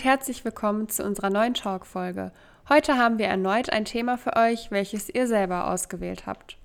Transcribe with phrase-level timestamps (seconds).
[0.00, 2.32] und herzlich willkommen zu unserer neuen Talk-Folge.
[2.70, 6.56] Heute haben wir erneut ein Thema für euch, welches ihr selber ausgewählt habt.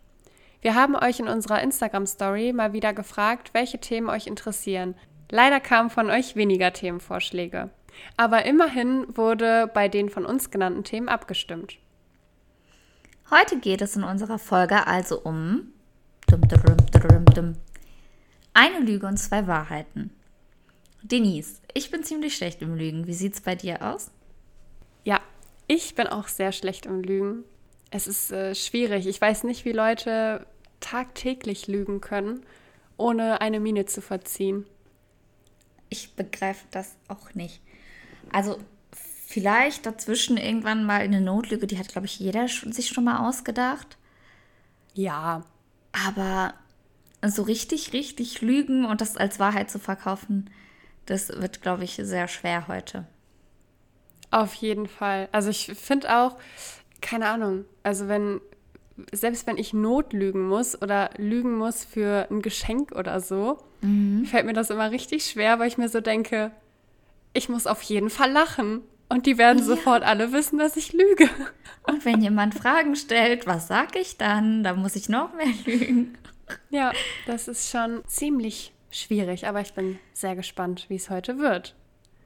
[0.62, 4.96] Wir haben euch in unserer Instagram-Story mal wieder gefragt, welche Themen euch interessieren.
[5.30, 7.72] Leider kamen von euch weniger Themenvorschläge.
[8.16, 11.76] Aber immerhin wurde bei den von uns genannten Themen abgestimmt.
[13.32, 15.74] Heute geht es in unserer Folge also um
[18.54, 20.15] eine Lüge und zwei Wahrheiten.
[21.12, 23.06] Denise, ich bin ziemlich schlecht im Lügen.
[23.06, 24.10] Wie sieht's bei dir aus?
[25.04, 25.22] Ja,
[25.68, 27.44] ich bin auch sehr schlecht im Lügen.
[27.92, 29.06] Es ist äh, schwierig.
[29.06, 30.48] Ich weiß nicht, wie Leute
[30.80, 32.42] tagtäglich lügen können,
[32.98, 34.66] ohne eine Miene zu verziehen.
[35.90, 37.62] Ich begreife das auch nicht.
[38.32, 38.58] Also
[39.28, 43.98] vielleicht dazwischen irgendwann mal eine Notlüge, die hat, glaube ich, jeder sich schon mal ausgedacht.
[44.96, 45.46] Ja.
[45.92, 46.56] Aber
[47.24, 50.50] so richtig, richtig lügen und das als Wahrheit zu verkaufen,
[51.06, 53.06] das wird, glaube ich, sehr schwer heute.
[54.32, 55.30] Auf jeden Fall.
[55.32, 56.38] Also ich finde auch,
[57.02, 58.42] keine Ahnung, also wenn,
[59.12, 64.26] selbst wenn ich notlügen muss oder lügen muss für ein Geschenk oder so, mhm.
[64.26, 66.52] fällt mir das immer richtig schwer, weil ich mir so denke,
[67.34, 68.82] ich muss auf jeden Fall lachen.
[69.08, 69.66] Und die werden ja.
[69.66, 71.30] sofort alle wissen, dass ich lüge.
[71.84, 74.64] Und wenn jemand Fragen stellt, was sag ich dann?
[74.64, 76.18] Da muss ich noch mehr lügen.
[76.70, 76.92] Ja,
[77.28, 81.76] das ist schon ziemlich schwierig, aber ich bin sehr gespannt, wie es heute wird.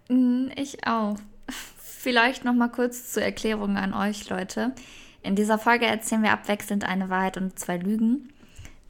[0.09, 1.17] Mm, ich auch.
[1.47, 4.73] Vielleicht noch mal kurz zur Erklärung an euch, Leute.
[5.21, 8.29] In dieser Folge erzählen wir abwechselnd eine Wahrheit und zwei Lügen,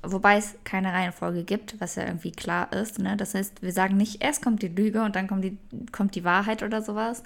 [0.03, 2.99] wobei es keine Reihenfolge gibt, was ja irgendwie klar ist.
[2.99, 3.17] Ne?
[3.17, 5.57] Das heißt, wir sagen nicht, erst kommt die Lüge und dann kommt die,
[5.91, 7.23] kommt die Wahrheit oder sowas.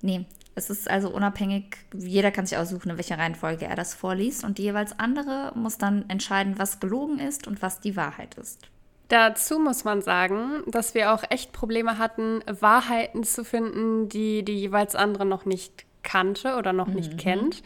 [0.00, 4.44] Nee, es ist also unabhängig, jeder kann sich aussuchen, in welcher Reihenfolge er das vorliest
[4.44, 8.68] und die jeweils andere muss dann entscheiden, was gelogen ist und was die Wahrheit ist.
[9.08, 14.56] Dazu muss man sagen, dass wir auch echt Probleme hatten, Wahrheiten zu finden, die die
[14.56, 16.94] jeweils andere noch nicht kannte oder noch mhm.
[16.94, 17.62] nicht kennt,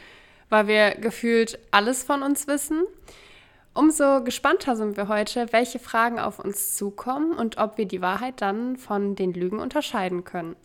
[0.49, 2.85] weil wir gefühlt alles von uns wissen.
[3.75, 8.41] Umso gespannter sind wir heute, welche Fragen auf uns zukommen und ob wir die Wahrheit
[8.41, 10.57] dann von den Lügen unterscheiden können.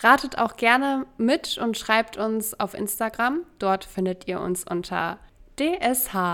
[0.00, 3.42] Ratet auch gerne mit und schreibt uns auf Instagram.
[3.58, 5.18] Dort findet ihr uns unter
[5.60, 6.30] DSHENISE.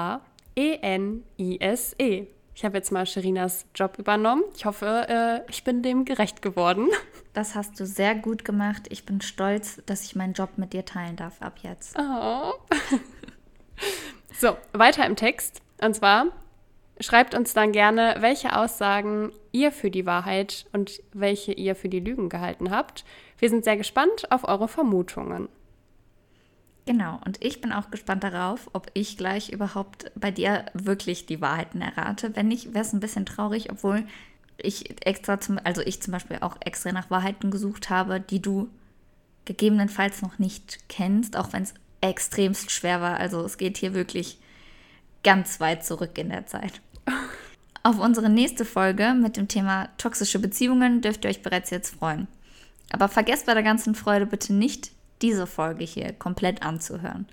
[2.56, 4.42] Ich habe jetzt mal Sherinas Job übernommen.
[4.56, 6.88] Ich hoffe, äh, ich bin dem gerecht geworden.
[7.34, 8.86] Das hast du sehr gut gemacht.
[8.88, 11.94] Ich bin stolz, dass ich meinen Job mit dir teilen darf ab jetzt.
[11.98, 12.54] Oh.
[14.32, 15.60] so, weiter im Text.
[15.82, 16.28] Und zwar
[16.98, 22.00] schreibt uns dann gerne, welche Aussagen ihr für die Wahrheit und welche ihr für die
[22.00, 23.04] Lügen gehalten habt.
[23.36, 25.50] Wir sind sehr gespannt auf eure Vermutungen.
[26.86, 31.40] Genau, und ich bin auch gespannt darauf, ob ich gleich überhaupt bei dir wirklich die
[31.40, 32.36] Wahrheiten errate.
[32.36, 34.06] Wenn nicht, wäre es ein bisschen traurig, obwohl
[34.56, 38.68] ich extra zum, also ich zum Beispiel auch extra nach Wahrheiten gesucht habe, die du
[39.46, 43.18] gegebenenfalls noch nicht kennst, auch wenn es extremst schwer war.
[43.18, 44.38] Also es geht hier wirklich
[45.24, 46.80] ganz weit zurück in der Zeit.
[47.82, 52.28] Auf unsere nächste Folge mit dem Thema toxische Beziehungen dürft ihr euch bereits jetzt freuen.
[52.92, 57.26] Aber vergesst bei der ganzen Freude bitte nicht, diese Folge hier komplett anzuhören.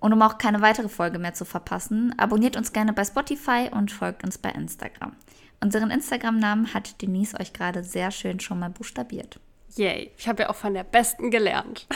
[0.00, 3.90] Und um auch keine weitere Folge mehr zu verpassen, abonniert uns gerne bei Spotify und
[3.90, 5.12] folgt uns bei Instagram.
[5.60, 9.40] Unseren Instagram-Namen hat Denise euch gerade sehr schön schon mal buchstabiert.
[9.74, 11.86] Yay, ich habe ja auch von der Besten gelernt.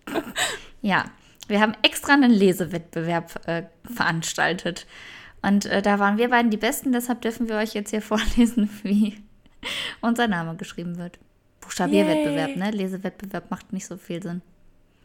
[0.82, 1.04] ja,
[1.46, 4.86] wir haben extra einen Lesewettbewerb äh, veranstaltet.
[5.42, 8.70] Und äh, da waren wir beiden die Besten, deshalb dürfen wir euch jetzt hier vorlesen,
[8.82, 9.22] wie
[10.00, 11.18] unser Name geschrieben wird.
[11.70, 12.70] Buchstabierwettbewerb, ne?
[12.72, 14.42] Lesewettbewerb macht nicht so viel Sinn.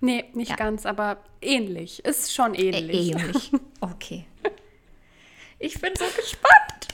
[0.02, 0.56] Nee, nicht ja.
[0.56, 2.03] ganz, aber ähnlich.
[2.03, 3.16] Ist schon ähnlich.
[3.16, 3.52] Ä ähnlich.
[3.81, 4.26] Okay.
[5.59, 6.88] Ich bin so gespannt.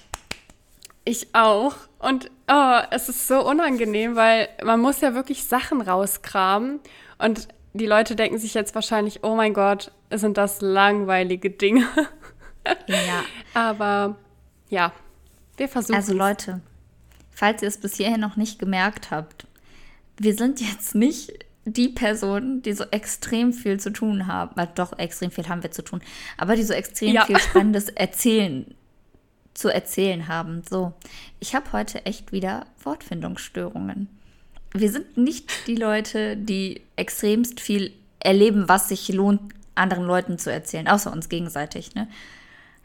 [1.06, 1.76] Ich auch.
[2.00, 6.82] Und oh, es ist so unangenehm, weil man muss ja wirklich Sachen rauskramen.
[7.18, 11.88] Und die Leute denken sich jetzt wahrscheinlich, oh mein Gott, sind das langweilige Dinge.
[12.88, 13.24] Ja.
[13.54, 14.18] Aber
[14.70, 14.92] ja,
[15.56, 15.96] wir versuchen.
[15.96, 16.60] Also Leute,
[17.32, 19.48] falls ihr es bis hierhin noch nicht gemerkt habt,
[20.24, 21.34] wir sind jetzt nicht
[21.66, 24.56] die Personen, die so extrem viel zu tun haben.
[24.56, 26.02] Also doch, extrem viel haben wir zu tun.
[26.38, 27.26] Aber die so extrem ja.
[27.26, 28.74] viel Spannendes erzählen,
[29.56, 30.62] zu erzählen haben.
[30.70, 30.94] So,
[31.40, 34.10] ich habe heute echt wieder Wortfindungsstörungen.
[34.74, 39.42] Wir sind nicht die Leute, die extremst viel erleben, was sich lohnt,
[39.74, 41.96] anderen Leuten zu erzählen, außer uns gegenseitig.
[41.96, 42.08] Ne?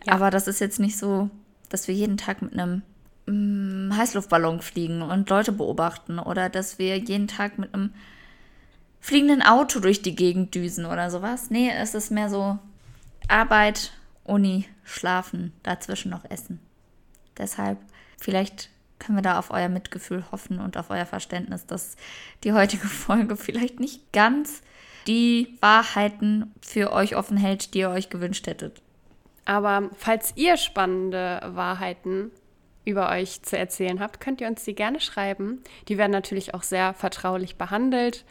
[0.06, 0.14] Ja.
[0.14, 1.28] Aber das ist jetzt nicht so,
[1.68, 2.82] dass wir jeden Tag mit einem
[3.26, 7.92] mm, Heißluftballon fliegen und Leute beobachten oder dass wir jeden Tag mit einem
[9.00, 11.50] fliegenden Auto durch die Gegend düsen oder sowas.
[11.50, 12.58] Nee, es ist mehr so
[13.28, 13.92] Arbeit,
[14.24, 16.60] Uni, Schlafen, dazwischen noch Essen.
[17.38, 17.78] Deshalb,
[18.18, 21.96] vielleicht können wir da auf euer Mitgefühl hoffen und auf euer Verständnis, dass
[22.44, 24.62] die heutige Folge vielleicht nicht ganz
[25.06, 28.82] die Wahrheiten für euch offen hält, die ihr euch gewünscht hättet.
[29.44, 32.32] Aber falls ihr spannende Wahrheiten
[32.86, 35.62] über euch zu erzählen habt, könnt ihr uns die gerne schreiben.
[35.88, 38.24] Die werden natürlich auch sehr vertraulich behandelt.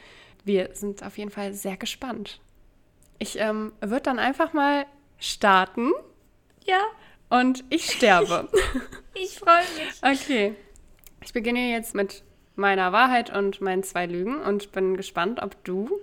[0.43, 2.39] Wir sind auf jeden Fall sehr gespannt.
[3.19, 4.85] Ich ähm, würde dann einfach mal
[5.19, 5.91] starten.
[6.63, 6.79] Ja.
[7.29, 8.49] Und ich sterbe.
[9.13, 10.01] ich freue mich.
[10.01, 10.55] Okay.
[11.21, 12.23] Ich beginne jetzt mit
[12.55, 15.99] meiner Wahrheit und meinen zwei Lügen und bin gespannt, ob du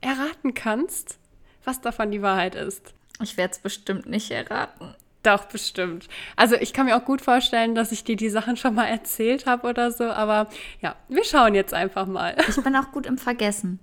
[0.00, 1.18] erraten kannst,
[1.64, 2.94] was davon die Wahrheit ist.
[3.22, 4.94] Ich werde es bestimmt nicht erraten.
[5.24, 6.06] Doch, bestimmt.
[6.36, 9.46] Also ich kann mir auch gut vorstellen, dass ich dir die Sachen schon mal erzählt
[9.46, 10.48] habe oder so, aber
[10.82, 12.36] ja, wir schauen jetzt einfach mal.
[12.46, 13.80] Ich bin auch gut im Vergessen.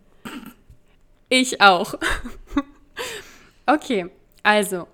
[1.27, 1.95] Ich auch.
[3.67, 4.09] Okay,
[4.43, 4.87] also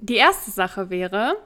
[0.00, 1.36] die erste Sache wäre,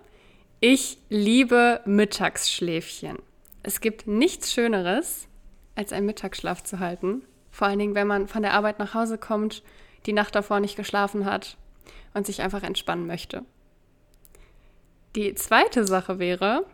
[0.60, 3.18] ich liebe Mittagsschläfchen.
[3.62, 5.28] Es gibt nichts Schöneres,
[5.74, 7.22] als einen Mittagsschlaf zu halten.
[7.50, 9.62] Vor allen Dingen, wenn man von der Arbeit nach Hause kommt,
[10.06, 11.58] die Nacht davor nicht geschlafen hat
[12.14, 13.44] und sich einfach entspannen möchte.
[15.16, 16.66] Die zweite Sache wäre,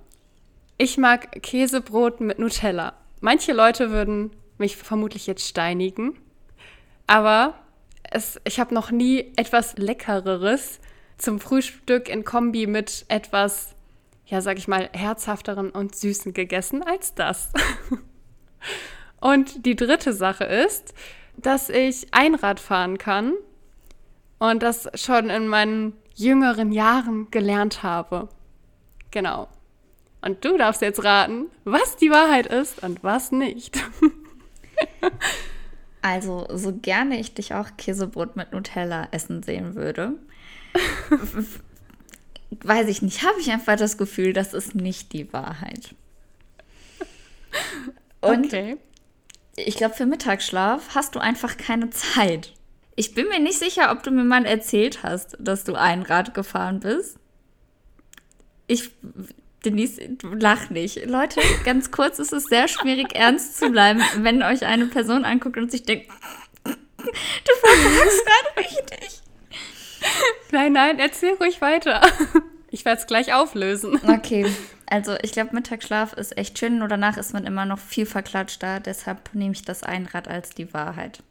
[0.78, 2.94] ich mag Käsebrot mit Nutella.
[3.20, 6.18] Manche Leute würden mich vermutlich jetzt steinigen,
[7.06, 7.52] aber
[8.02, 10.80] es, ich habe noch nie etwas Leckereres
[11.18, 13.74] zum Frühstück in Kombi mit etwas,
[14.24, 17.52] ja, sag ich mal, herzhafteren und süßen gegessen als das.
[19.20, 20.94] und die dritte Sache ist,
[21.36, 23.34] dass ich Einrad fahren kann
[24.38, 28.28] und das schon in meinen jüngeren Jahren gelernt habe.
[29.10, 29.48] Genau.
[30.22, 33.78] Und du darfst jetzt raten, was die Wahrheit ist und was nicht.
[36.02, 40.14] also, so gerne ich dich auch Käsebrot mit Nutella essen sehen würde,
[42.62, 45.94] weiß ich nicht, habe ich einfach das Gefühl, das ist nicht die Wahrheit.
[48.20, 48.76] Und okay.
[49.56, 52.52] ich glaube, für Mittagsschlaf hast du einfach keine Zeit.
[53.00, 56.34] Ich bin mir nicht sicher, ob du mir mal erzählt hast, dass du ein Rad
[56.34, 57.16] gefahren bist.
[58.66, 58.90] Ich,
[59.64, 61.06] Denise, lach nicht.
[61.06, 65.56] Leute, ganz kurz, es ist sehr schwierig, ernst zu bleiben, wenn euch eine Person anguckt
[65.56, 66.10] und sich denkt,
[66.62, 69.22] du verfolgst gerade richtig.
[70.52, 72.02] Nein, nein, erzähl ruhig weiter.
[72.70, 73.98] Ich werde es gleich auflösen.
[74.06, 74.44] Okay,
[74.90, 78.78] also ich glaube, Mittagsschlaf ist echt schön, nur danach ist man immer noch viel verklatschter.
[78.78, 81.22] Deshalb nehme ich das Einrad als die Wahrheit.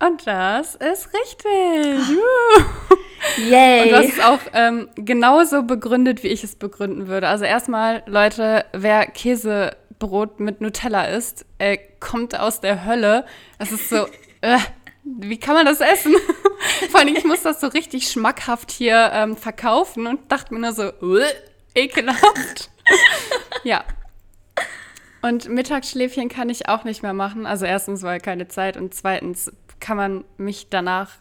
[0.00, 1.98] Und das ist richtig.
[1.98, 3.38] Ah.
[3.38, 3.88] Yay.
[3.88, 7.28] Und hast es auch ähm, genauso begründet, wie ich es begründen würde.
[7.28, 13.26] Also erstmal, Leute, wer Käsebrot mit Nutella isst, äh, kommt aus der Hölle.
[13.58, 14.06] Es ist so,
[14.40, 14.58] äh,
[15.04, 16.14] wie kann man das essen?
[16.90, 20.72] Vor allem, ich muss das so richtig schmackhaft hier ähm, verkaufen und dachte mir nur
[20.72, 20.92] so,
[21.74, 22.70] ekelhaft.
[23.64, 23.84] ja.
[25.22, 27.46] Und Mittagsschläfchen kann ich auch nicht mehr machen.
[27.46, 31.16] Also erstens, weil keine Zeit und zweitens kann man mich danach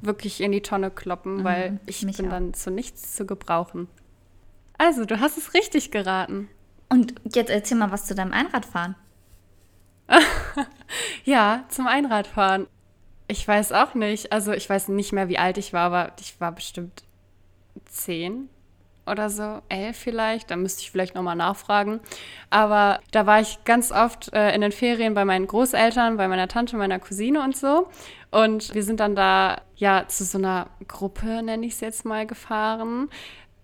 [0.00, 2.30] wirklich in die Tonne kloppen, mhm, weil ich bin auch.
[2.30, 3.88] dann zu nichts zu gebrauchen.
[4.78, 6.48] Also, du hast es richtig geraten.
[6.88, 8.96] Und jetzt erzähl mal was zu deinem Einradfahren.
[11.24, 12.66] ja, zum Einradfahren.
[13.28, 14.32] Ich weiß auch nicht.
[14.32, 17.04] Also, ich weiß nicht mehr, wie alt ich war, aber ich war bestimmt
[17.86, 18.48] zehn
[19.12, 22.00] oder so, elf vielleicht, da müsste ich vielleicht nochmal nachfragen.
[22.50, 26.48] Aber da war ich ganz oft äh, in den Ferien bei meinen Großeltern, bei meiner
[26.48, 27.88] Tante, meiner Cousine und so.
[28.30, 32.26] Und wir sind dann da ja zu so einer Gruppe, nenne ich es jetzt mal,
[32.26, 33.08] gefahren.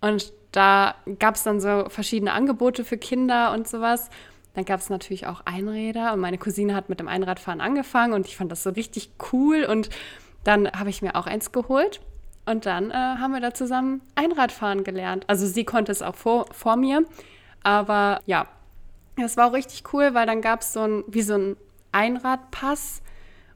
[0.01, 4.11] Und da gab es dann so verschiedene Angebote für Kinder und sowas.
[4.55, 8.27] Dann gab es natürlich auch Einräder und meine Cousine hat mit dem Einradfahren angefangen und
[8.27, 9.65] ich fand das so richtig cool.
[9.65, 9.89] Und
[10.45, 12.01] dann habe ich mir auch eins geholt.
[12.49, 15.25] Und dann äh, haben wir da zusammen Einradfahren gelernt.
[15.27, 17.05] Also sie konnte es auch vor, vor mir.
[17.63, 18.47] Aber ja,
[19.17, 21.57] es war auch richtig cool, weil dann gab es so ein, wie so ein
[21.93, 23.03] Einradpass.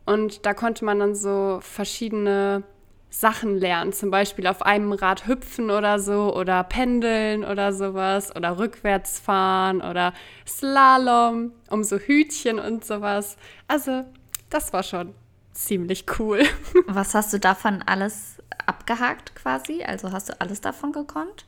[0.04, 2.64] Und da konnte man dann so verschiedene
[3.08, 3.92] Sachen lernen.
[3.92, 9.80] Zum Beispiel auf einem Rad hüpfen oder so oder pendeln oder sowas oder rückwärts fahren
[9.80, 10.12] oder
[10.46, 13.36] Slalom, um so Hütchen und sowas.
[13.68, 14.04] Also,
[14.50, 15.14] das war schon
[15.52, 16.42] ziemlich cool.
[16.86, 19.82] Was hast du davon alles abgehakt quasi?
[19.84, 21.46] Also hast du alles davon gekonnt?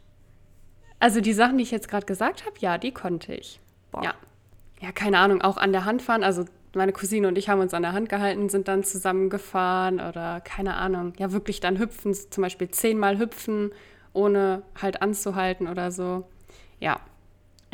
[1.00, 3.60] Also die Sachen, die ich jetzt gerade gesagt habe, ja, die konnte ich.
[3.90, 4.04] Boah.
[4.04, 4.14] Ja.
[4.80, 6.22] Ja, keine Ahnung, auch an der Hand fahren.
[6.24, 6.44] Also
[6.74, 10.74] meine Cousine und ich haben uns an der Hand gehalten, sind dann zusammengefahren oder keine
[10.74, 11.12] Ahnung.
[11.18, 13.72] Ja, wirklich dann hüpfen, zum Beispiel zehnmal hüpfen,
[14.12, 16.28] ohne halt anzuhalten oder so.
[16.80, 17.00] Ja.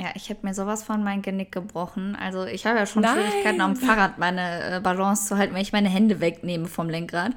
[0.01, 2.17] Ja, ich habe mir sowas von mein Genick gebrochen.
[2.17, 3.17] Also ich habe ja schon Nein.
[3.17, 7.33] Schwierigkeiten am Fahrrad meine äh, Balance zu halten, wenn ich meine Hände wegnehme vom Lenkrad.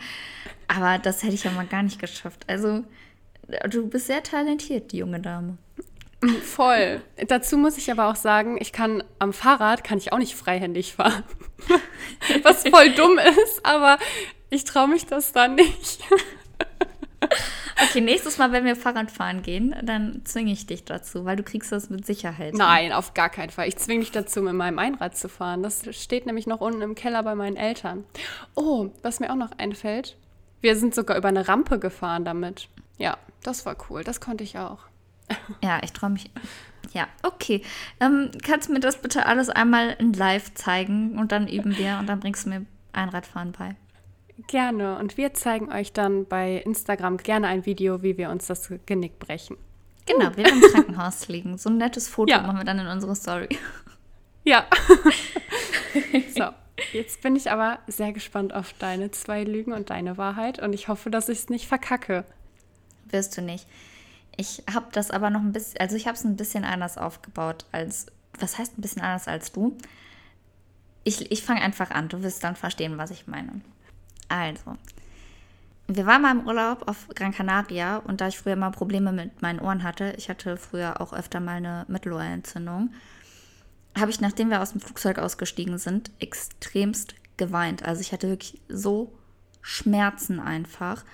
[0.70, 2.46] Aber das hätte ich ja mal gar nicht geschafft.
[2.48, 2.86] Also,
[3.70, 5.58] du bist sehr talentiert, die junge Dame.
[6.42, 7.02] Voll.
[7.28, 10.94] Dazu muss ich aber auch sagen, ich kann am Fahrrad kann ich auch nicht freihändig
[10.94, 11.24] fahren.
[12.44, 13.98] Was voll dumm ist, aber
[14.50, 16.00] ich traue mich das dann nicht.
[17.82, 21.44] Okay, nächstes Mal, wenn wir Fahrrad fahren gehen, dann zwinge ich dich dazu, weil du
[21.44, 22.54] kriegst das mit Sicherheit.
[22.54, 23.68] Nein, auf gar keinen Fall.
[23.68, 25.64] Ich zwinge dich dazu, mit meinem Einrad zu fahren.
[25.64, 28.04] Das steht nämlich noch unten im Keller bei meinen Eltern.
[28.56, 30.18] Oh, was mir auch noch einfällt,
[30.62, 32.70] wir sind sogar über eine Rampe gefahren damit.
[32.98, 34.04] Ja, das war cool.
[34.04, 34.80] Das konnte ich auch.
[35.62, 36.30] Ja, ich traue mich.
[36.94, 37.64] Ja, okay.
[38.00, 41.98] Ähm, kannst du mir das bitte alles einmal in live zeigen und dann üben wir
[42.00, 43.76] und dann bringst du mir Einradfahren bei.
[44.48, 44.98] Gerne.
[44.98, 49.20] Und wir zeigen euch dann bei Instagram gerne ein Video, wie wir uns das Genick
[49.20, 49.58] brechen.
[50.06, 50.36] Genau, uh.
[50.36, 51.58] wir im Krankenhaus liegen.
[51.58, 52.42] So ein nettes Foto ja.
[52.42, 53.50] machen wir dann in unsere Story.
[54.44, 54.66] Ja.
[56.36, 56.50] so,
[56.92, 60.88] jetzt bin ich aber sehr gespannt auf deine zwei Lügen und deine Wahrheit und ich
[60.88, 62.26] hoffe, dass ich es nicht verkacke.
[63.06, 63.68] Wirst du nicht.
[64.36, 67.66] Ich habe das aber noch ein bisschen, also ich habe es ein bisschen anders aufgebaut
[67.72, 68.08] als,
[68.40, 69.78] was heißt ein bisschen anders als du?
[71.04, 73.62] Ich, ich fange einfach an, du wirst dann verstehen, was ich meine.
[74.34, 74.78] Also,
[75.88, 79.44] wir waren mal im Urlaub auf Gran Canaria und da ich früher mal Probleme mit
[79.44, 82.92] meinen Ohren hatte, ich hatte früher auch öfter mal eine Mittelohrentzündung,
[83.96, 87.84] habe ich, nachdem wir aus dem Flugzeug ausgestiegen sind, extremst geweint.
[87.84, 89.14] Also ich hatte wirklich so
[89.62, 91.06] Schmerzen einfach.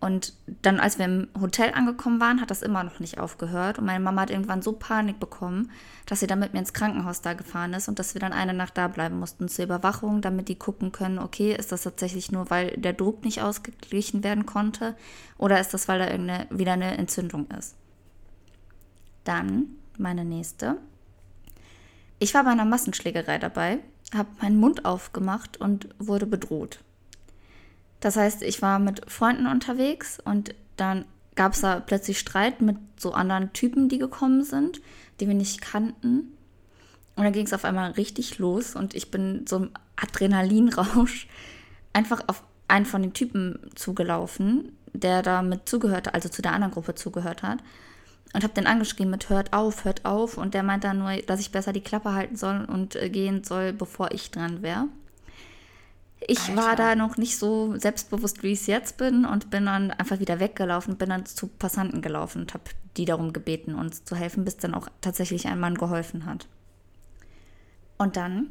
[0.00, 3.78] Und dann, als wir im Hotel angekommen waren, hat das immer noch nicht aufgehört.
[3.78, 5.70] Und meine Mama hat irgendwann so Panik bekommen,
[6.06, 8.54] dass sie dann mit mir ins Krankenhaus da gefahren ist und dass wir dann eine
[8.54, 12.48] Nacht da bleiben mussten zur Überwachung, damit die gucken können, okay, ist das tatsächlich nur,
[12.48, 14.96] weil der Druck nicht ausgeglichen werden konnte
[15.36, 17.74] oder ist das, weil da irgendeine, wieder eine Entzündung ist.
[19.24, 19.66] Dann
[19.98, 20.78] meine nächste.
[22.18, 23.80] Ich war bei einer Massenschlägerei dabei,
[24.14, 26.80] habe meinen Mund aufgemacht und wurde bedroht.
[28.00, 31.04] Das heißt, ich war mit Freunden unterwegs und dann
[31.36, 34.80] gab es da plötzlich Streit mit so anderen Typen, die gekommen sind,
[35.20, 36.36] die wir nicht kannten.
[37.16, 41.28] Und dann ging es auf einmal richtig los und ich bin so im Adrenalinrausch
[41.92, 46.72] einfach auf einen von den Typen zugelaufen, der da mit zugehört, also zu der anderen
[46.72, 47.58] Gruppe zugehört hat.
[48.32, 50.38] Und habe den angeschrieben mit hört auf, hört auf.
[50.38, 53.42] Und der meint dann nur, dass ich besser die Klappe halten soll und äh, gehen
[53.42, 54.86] soll, bevor ich dran wäre.
[56.26, 56.56] Ich Alter.
[56.56, 60.20] war da noch nicht so selbstbewusst, wie ich es jetzt bin und bin dann einfach
[60.20, 62.64] wieder weggelaufen, bin dann zu Passanten gelaufen und habe
[62.96, 66.46] die darum gebeten, uns zu helfen, bis dann auch tatsächlich ein Mann geholfen hat.
[67.96, 68.50] Und dann,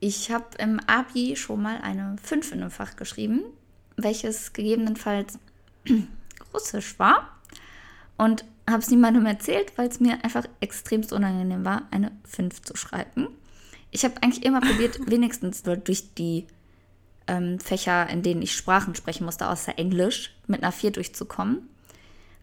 [0.00, 3.42] ich habe im Abi schon mal eine 5 in einem Fach geschrieben,
[3.96, 5.38] welches gegebenenfalls
[6.54, 7.36] Russisch war
[8.16, 12.76] und habe es niemandem erzählt, weil es mir einfach extremst unangenehm war, eine 5 zu
[12.76, 13.28] schreiben
[13.92, 16.48] ich habe eigentlich immer probiert, wenigstens durch die
[17.28, 21.68] ähm, Fächer, in denen ich Sprachen sprechen musste, außer Englisch, mit einer 4 durchzukommen.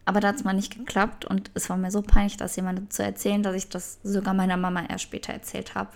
[0.06, 2.90] Aber da hat es mal nicht geklappt und es war mir so peinlich, das jemandem
[2.90, 5.92] zu erzählen, dass ich das sogar meiner Mama erst später erzählt habe.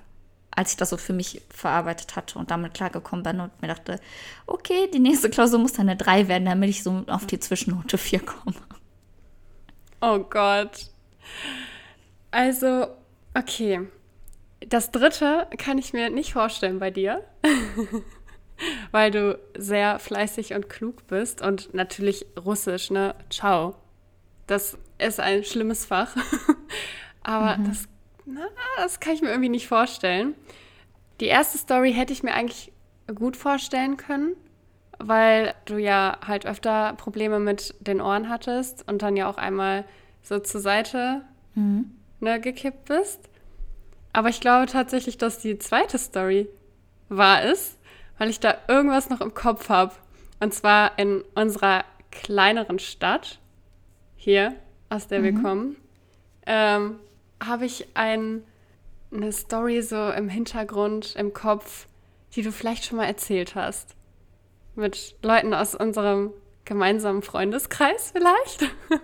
[0.55, 4.00] Als ich das so für mich verarbeitet hatte und damit klargekommen bin und mir dachte,
[4.45, 7.98] okay, die nächste Klausur muss dann eine 3 werden, damit ich so auf die Zwischennote
[7.98, 8.55] 4 komme.
[10.01, 10.91] Oh Gott.
[12.29, 12.88] Also,
[13.33, 13.88] okay.
[14.67, 17.24] Das dritte kann ich mir nicht vorstellen bei dir,
[18.91, 23.15] weil du sehr fleißig und klug bist und natürlich Russisch, ne?
[23.29, 23.75] Ciao.
[24.48, 26.15] Das ist ein schlimmes Fach.
[27.24, 27.65] Aber mhm.
[27.65, 27.88] das,
[28.25, 28.46] na,
[28.77, 30.36] das kann ich mir irgendwie nicht vorstellen.
[31.20, 32.72] Die erste Story hätte ich mir eigentlich
[33.15, 34.36] gut vorstellen können,
[35.00, 39.86] weil du ja halt öfter Probleme mit den Ohren hattest und dann ja auch einmal
[40.22, 41.22] so zur Seite
[41.55, 41.91] mhm.
[42.20, 43.20] ne, gekippt bist.
[44.13, 46.48] Aber ich glaube tatsächlich, dass die zweite Story
[47.10, 47.79] wahr ist,
[48.17, 49.93] weil ich da irgendwas noch im Kopf habe.
[50.39, 53.39] Und zwar in unserer kleineren Stadt,
[54.15, 54.55] hier,
[54.89, 55.24] aus der mhm.
[55.24, 55.75] wir kommen,
[56.46, 57.00] ähm,
[57.43, 58.43] habe ich ein,
[59.12, 61.88] eine Story so im Hintergrund, im Kopf,
[62.36, 63.96] die du vielleicht schon mal erzählt hast.
[64.75, 66.32] Mit Leuten aus unserem
[66.65, 68.70] gemeinsamen Freundeskreis vielleicht?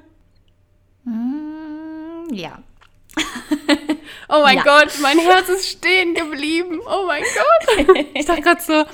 [1.06, 2.62] Mm, ja.
[4.30, 4.64] oh mein ja.
[4.64, 6.80] Gott, mein Herz ist stehen geblieben.
[6.86, 8.06] Oh mein Gott.
[8.14, 8.86] Ich dachte gerade so,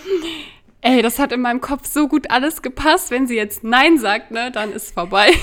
[0.81, 3.11] ey, das hat in meinem Kopf so gut alles gepasst.
[3.11, 5.31] Wenn sie jetzt Nein sagt, ne, dann ist vorbei.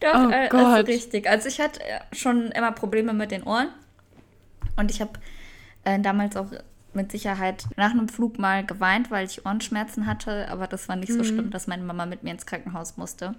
[0.00, 0.88] Doch, oh äh, Gott.
[0.88, 1.28] ist richtig.
[1.28, 1.80] Also ich hatte
[2.12, 3.68] schon immer Probleme mit den Ohren.
[4.76, 5.12] Und ich habe
[5.84, 6.46] äh, damals auch
[6.94, 10.48] mit Sicherheit nach einem Flug mal geweint, weil ich Ohrenschmerzen hatte.
[10.50, 11.18] Aber das war nicht mhm.
[11.18, 13.34] so schlimm, dass meine Mama mit mir ins Krankenhaus musste.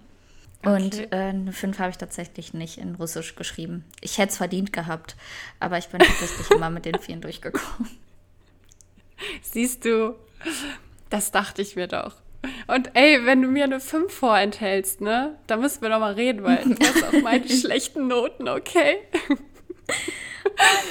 [0.65, 3.83] Und äh, eine 5 habe ich tatsächlich nicht in Russisch geschrieben.
[4.01, 5.15] Ich hätte es verdient gehabt,
[5.59, 7.89] aber ich bin tatsächlich immer mit den Vieren durchgekommen.
[9.41, 10.15] Siehst du,
[11.09, 12.15] das dachte ich mir doch.
[12.67, 16.43] Und ey, wenn du mir eine 5 vorenthältst, ne, da müssen wir doch mal reden,
[16.43, 18.97] weil du hast auch meine schlechten Noten, okay?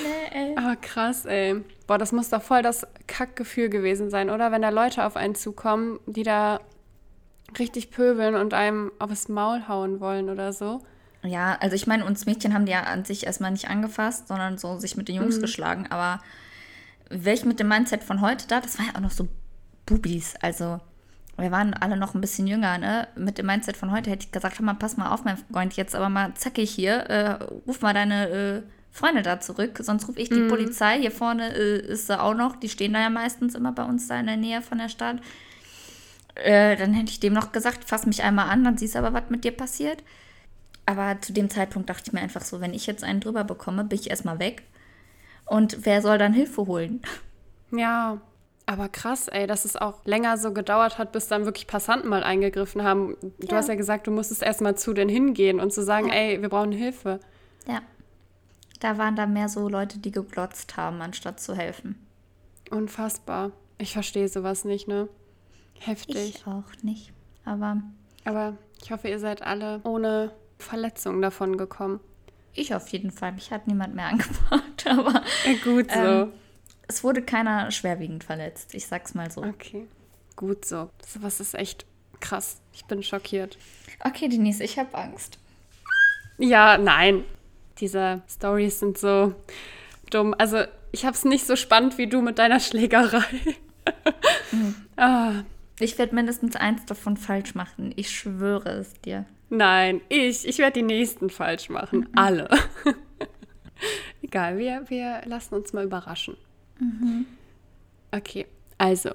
[0.03, 0.55] nee, ey.
[0.59, 1.63] Oh, krass, ey.
[1.87, 4.53] Boah, das muss doch voll das Kackgefühl gewesen sein, oder?
[4.53, 6.61] Wenn da Leute auf einen zukommen, die da
[7.59, 10.83] richtig pöbeln und einem aufs Maul hauen wollen oder so.
[11.25, 14.59] Ja, also ich meine, uns Mädchen haben die ja an sich erstmal nicht angefasst, sondern
[14.59, 15.43] so sich mit den Jungs mhm.
[15.43, 15.87] geschlagen.
[15.91, 16.21] Aber
[17.11, 19.29] welch mit dem Mindset von heute da, das war ja auch noch so
[19.87, 20.35] Bubis.
[20.41, 20.81] Also
[21.39, 23.09] wir waren alle noch ein bisschen jünger, ne?
[23.17, 25.75] Mit dem Mindset von heute hätte ich gesagt, hör mal, pass mal auf, mein Freund,
[25.75, 30.21] jetzt aber mal zackig hier, äh, ruf mal deine äh, Freunde da zurück, sonst rufe
[30.21, 30.49] ich die mhm.
[30.49, 30.99] Polizei.
[31.01, 34.09] Hier vorne äh, ist sie auch noch, die stehen da ja meistens immer bei uns
[34.09, 35.17] da in der Nähe von der Stadt.
[36.35, 39.13] Äh, dann hätte ich dem noch gesagt, fass mich einmal an, dann siehst du aber,
[39.13, 40.03] was mit dir passiert.
[40.87, 43.85] Aber zu dem Zeitpunkt dachte ich mir einfach so, wenn ich jetzt einen drüber bekomme,
[43.85, 44.63] bin ich erstmal weg.
[45.47, 47.03] Und wer soll dann Hilfe holen?
[47.71, 48.21] Ja,
[48.67, 52.23] aber krass, ey, dass es auch länger so gedauert hat, bis dann wirklich Passanten mal
[52.23, 53.17] eingegriffen haben.
[53.39, 53.57] Du ja.
[53.57, 56.15] hast ja gesagt, du musstest erstmal zu denen hingehen und zu sagen, ja.
[56.15, 57.21] ey, wir brauchen Hilfe.
[57.67, 57.81] Ja.
[58.81, 62.07] Da waren da mehr so Leute, die geglotzt haben, anstatt zu helfen.
[62.71, 63.53] Unfassbar.
[63.79, 65.09] Ich verstehe sowas nicht, ne?
[65.85, 66.37] Heftig.
[66.37, 67.13] Ich auch nicht.
[67.45, 67.83] Aber.
[68.25, 72.01] Aber ich hoffe, ihr seid alle ohne Verletzungen davon gekommen.
[72.55, 73.33] Ich auf jeden Fall.
[73.33, 75.23] Mich hat niemand mehr angepackt, aber.
[75.65, 75.99] Gut so.
[75.99, 76.33] Ähm,
[76.89, 78.75] es wurde keiner schwerwiegend verletzt.
[78.75, 79.43] Ich sag's mal so.
[79.43, 79.89] Okay.
[80.37, 80.91] Gut so.
[81.21, 81.87] Was ist echt
[82.21, 82.61] krass.
[82.73, 83.59] Ich bin schockiert.
[84.05, 85.39] Okay, Denise, ich habe Angst.
[86.39, 87.25] Ja, nein.
[87.79, 89.35] Diese Stories sind so
[90.11, 90.35] dumm.
[90.39, 93.25] Also, ich habe es nicht so spannend wie du mit deiner Schlägerei.
[94.53, 94.75] mhm.
[94.97, 95.43] ah.
[95.83, 97.93] Ich werde mindestens eins davon falsch machen.
[97.97, 99.27] Ich schwöre es dir.
[99.51, 100.47] Nein, ich.
[100.47, 102.01] Ich werde die nächsten falsch machen.
[102.01, 102.09] Mhm.
[102.15, 102.49] Alle.
[104.23, 106.37] Egal, wir, wir lassen uns mal überraschen.
[106.79, 107.27] Mhm.
[108.13, 108.47] Okay,
[108.79, 109.11] also,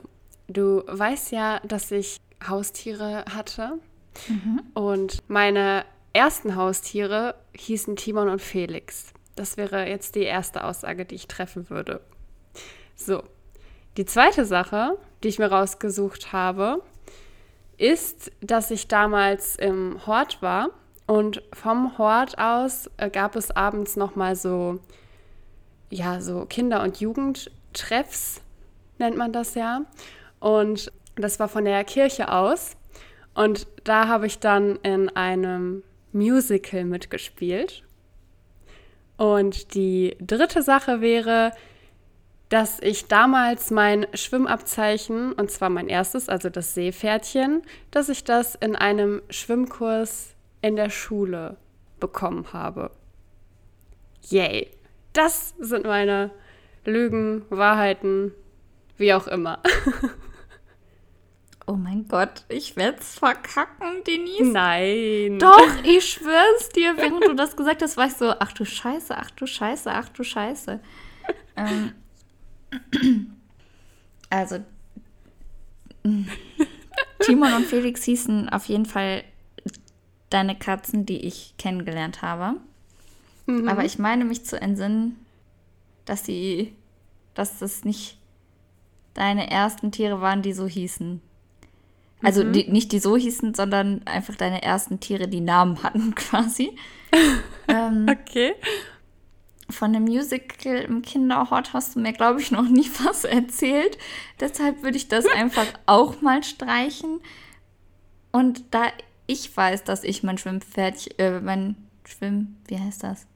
[0.47, 3.79] du weißt ja, dass ich Haustiere hatte.
[4.27, 4.62] Mhm.
[4.74, 9.13] Und meine ersten Haustiere hießen Timon und Felix.
[9.35, 12.01] Das wäre jetzt die erste Aussage, die ich treffen würde.
[12.96, 13.24] So,
[13.98, 16.81] die zweite Sache, die ich mir rausgesucht habe,
[17.77, 20.70] ist, dass ich damals im Hort war
[21.05, 24.79] und vom Hort aus äh, gab es abends noch mal so
[25.90, 28.42] ja, so Kinder- und Jugendtreffs
[28.98, 29.86] nennt man das ja.
[30.40, 32.75] Und das war von der Kirche aus.
[33.33, 37.83] Und da habe ich dann in einem Musical mitgespielt.
[39.18, 41.51] Und die dritte Sache wäre,
[42.50, 48.55] dass ich damals mein Schwimmabzeichen, und zwar mein erstes, also das Seepferdchen, dass ich das
[48.55, 51.57] in einem Schwimmkurs in der Schule
[52.00, 52.92] bekommen habe.
[54.29, 54.72] Yay!
[55.14, 56.31] Das sind meine
[56.86, 58.33] Lügen, Wahrheiten,
[58.98, 59.62] wie auch immer.
[61.70, 64.53] Oh mein Gott, ich werde es verkacken, Denise.
[64.53, 65.38] Nein.
[65.38, 66.96] Doch, ich schwör's dir.
[66.96, 70.07] Während du das gesagt hast, war ich so, ach du Scheiße, ach du Scheiße, ach
[70.07, 70.79] du Scheiße.
[71.57, 71.92] Ähm,
[74.30, 74.60] also,
[77.20, 79.24] Timon und Felix hießen auf jeden Fall
[80.30, 82.60] deine Katzen, die ich kennengelernt habe.
[83.46, 83.68] Mhm.
[83.68, 85.18] Aber ich meine mich zu entsinnen,
[86.06, 86.74] dass sie,
[87.34, 88.18] dass das nicht
[89.14, 91.22] deine ersten Tiere waren, die so hießen.
[92.24, 92.53] Also mhm.
[92.53, 96.75] die, nicht die so hießen, sondern einfach deine ersten Tiere, die Namen hatten quasi.
[97.68, 98.53] ähm, okay
[99.70, 103.98] von dem Musical im Kinderhort hast du mir, glaube ich, noch nie was erzählt.
[104.40, 107.20] Deshalb würde ich das einfach auch mal streichen.
[108.32, 108.92] Und da
[109.27, 111.75] ich weiß, dass ich mein Schwimmpferdchen, äh, mein
[112.06, 113.27] Schwimm, wie heißt das?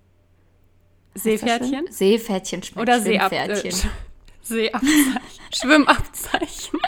[1.14, 1.86] Seepferdchen?
[1.88, 3.72] Das Seepferdchen Oder Schwimmpferdchen.
[3.72, 3.92] Seeab
[4.42, 5.20] Seeabzeichen.
[5.54, 6.80] Schwimmabzeichen.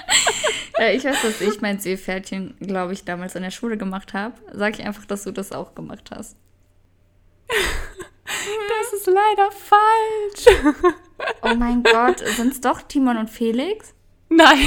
[0.93, 4.35] ich weiß, dass ich mein Seepferdchen, glaube ich, damals in der Schule gemacht habe.
[4.53, 6.37] Sag ich einfach, dass du das auch gemacht hast.
[8.25, 10.57] Das ist leider falsch.
[11.41, 13.93] Oh mein Gott, sind es doch Timon und Felix?
[14.29, 14.65] Nein.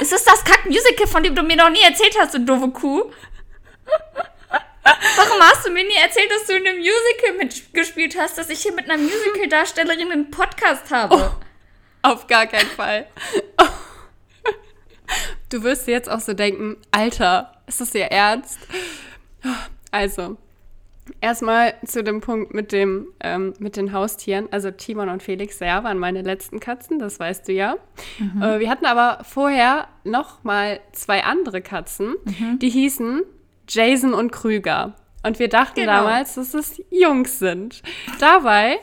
[0.00, 3.10] Ist es das Kack-Musical, von dem du mir noch nie erzählt hast, du doofe Kuh?
[5.16, 8.60] Warum hast du mir nie erzählt, dass du in einem Musical mitgespielt hast, dass ich
[8.60, 11.16] hier mit einer Musical-Darstellerin einen Podcast habe?
[11.16, 13.06] Oh, auf gar keinen Fall.
[15.48, 18.58] Du wirst jetzt auch so denken, Alter, ist das ihr Ernst?
[19.92, 20.36] Also,
[21.20, 24.48] Erstmal zu dem Punkt mit, dem, ähm, mit den Haustieren.
[24.50, 27.76] Also Timon und Felix, ja, waren meine letzten Katzen, das weißt du ja.
[28.18, 28.42] Mhm.
[28.42, 32.58] Äh, wir hatten aber vorher noch mal zwei andere Katzen, mhm.
[32.58, 33.22] die hießen
[33.68, 34.94] Jason und Krüger.
[35.22, 35.92] Und wir dachten genau.
[35.92, 37.82] damals, dass es Jungs sind.
[38.20, 38.78] Dabei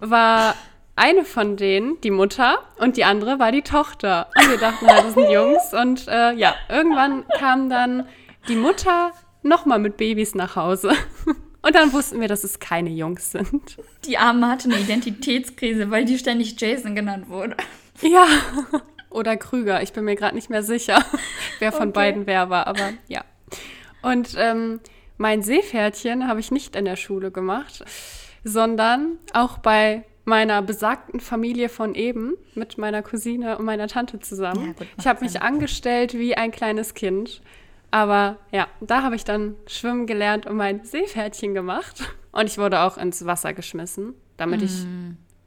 [0.00, 0.54] war
[0.96, 4.28] eine von denen, die Mutter, und die andere war die Tochter.
[4.36, 5.74] Und wir dachten halt, das sind Jungs.
[5.74, 8.08] Und äh, ja, irgendwann kam dann
[8.48, 10.92] die Mutter nochmal mit Babys nach Hause.
[11.66, 13.76] Und dann wussten wir, dass es keine Jungs sind.
[14.04, 17.56] Die Arme hatte eine Identitätskrise, weil die ständig Jason genannt wurde.
[18.02, 18.24] Ja.
[19.10, 19.82] Oder Krüger.
[19.82, 21.04] Ich bin mir gerade nicht mehr sicher,
[21.58, 21.94] wer von okay.
[21.94, 22.68] beiden wer war.
[22.68, 23.24] Aber ja.
[24.02, 24.78] Und ähm,
[25.16, 27.84] mein Seepferdchen habe ich nicht in der Schule gemacht,
[28.44, 34.66] sondern auch bei meiner besagten Familie von eben mit meiner Cousine und meiner Tante zusammen.
[34.66, 37.40] Ja, gut, ich habe mich angestellt wie ein kleines Kind.
[37.96, 42.02] Aber ja, da habe ich dann schwimmen gelernt und mein Seepferdchen gemacht.
[42.30, 44.64] Und ich wurde auch ins Wasser geschmissen, damit mm.
[44.64, 44.86] ich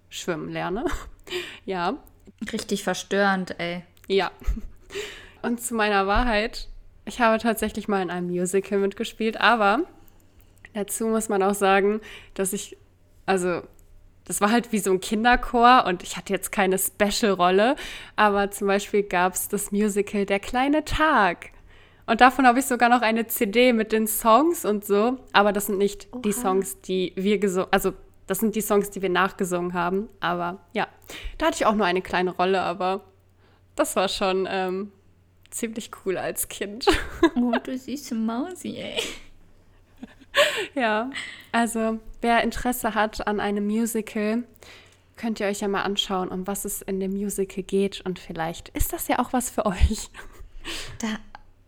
[0.09, 0.85] schwimmen lerne.
[1.65, 1.99] ja.
[2.51, 3.83] Richtig verstörend, ey.
[4.07, 4.31] Ja.
[5.43, 6.69] Und zu meiner Wahrheit,
[7.05, 9.81] ich habe tatsächlich mal in einem Musical mitgespielt, aber
[10.73, 12.01] dazu muss man auch sagen,
[12.33, 12.77] dass ich,
[13.27, 13.62] also
[14.25, 17.75] das war halt wie so ein Kinderchor und ich hatte jetzt keine Special-Rolle,
[18.15, 21.51] aber zum Beispiel gab es das Musical Der kleine Tag.
[22.10, 25.67] Und davon habe ich sogar noch eine CD mit den Songs und so, aber das
[25.67, 26.22] sind nicht Oha.
[26.24, 27.93] die Songs, die wir gesungen, also
[28.26, 30.10] das sind die Songs, die wir nachgesungen haben.
[30.19, 30.88] Aber ja,
[31.38, 33.02] da hatte ich auch nur eine kleine Rolle, aber
[33.76, 34.91] das war schon ähm,
[35.52, 36.88] ziemlich cool als Kind.
[37.36, 39.00] Oh, du süße Mausi, ey.
[40.74, 41.12] ja,
[41.52, 44.45] also wer Interesse hat an einem Musical,
[45.15, 48.02] könnt ihr euch ja mal anschauen, um was es in dem Musical geht.
[48.02, 50.10] Und vielleicht ist das ja auch was für euch.
[51.00, 51.08] Da,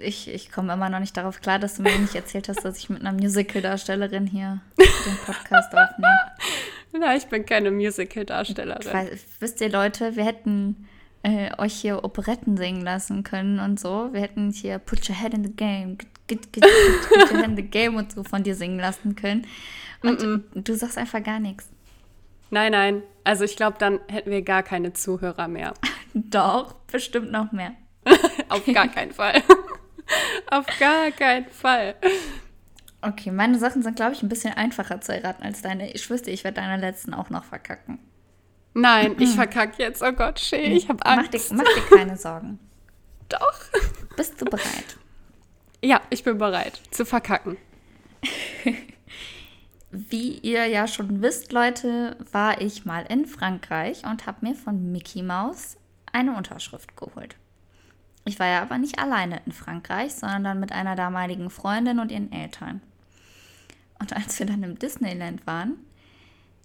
[0.01, 2.77] ich, ich komme immer noch nicht darauf klar, dass du mir nicht erzählt hast, dass
[2.77, 6.17] ich mit einer Musical-Darstellerin hier den Podcast aufnehme.
[6.93, 9.09] Na, ich bin keine Musical-Darstellerin.
[9.39, 10.87] Wisst ihr, Leute, wir hätten
[11.23, 14.09] äh, euch hier Operetten singen lassen können und so.
[14.11, 16.63] Wir hätten hier Put Your Head in the Game, get, get, get,
[17.07, 19.47] Put Your Head in the Game und so von dir singen lassen können.
[20.03, 20.63] Und mm -mm.
[20.63, 21.69] du sagst einfach gar nichts.
[22.49, 23.03] Nein, nein.
[23.23, 25.73] Also ich glaube, dann hätten wir gar keine Zuhörer mehr.
[26.13, 27.73] Doch, bestimmt noch mehr.
[28.49, 29.41] Auf gar keinen Fall.
[30.51, 31.95] Auf gar keinen Fall.
[33.01, 35.91] Okay, meine Sachen sind, glaube ich, ein bisschen einfacher zu erraten als deine.
[35.93, 37.99] Ich wüsste, ich werde deine letzten auch noch verkacken.
[38.73, 40.03] Nein, ich verkacke jetzt.
[40.03, 41.51] Oh Gott, schön, ich habe Angst.
[41.51, 42.59] Mach dir, mach dir keine Sorgen.
[43.29, 43.61] Doch.
[44.15, 44.97] Bist du bereit?
[45.83, 47.57] Ja, ich bin bereit zu verkacken.
[49.91, 54.91] Wie ihr ja schon wisst, Leute, war ich mal in Frankreich und habe mir von
[54.91, 55.77] Mickey Mouse
[56.13, 57.35] eine Unterschrift geholt.
[58.25, 62.31] Ich war ja aber nicht alleine in Frankreich, sondern mit einer damaligen Freundin und ihren
[62.31, 62.81] Eltern.
[63.99, 65.75] Und als wir dann im Disneyland waren,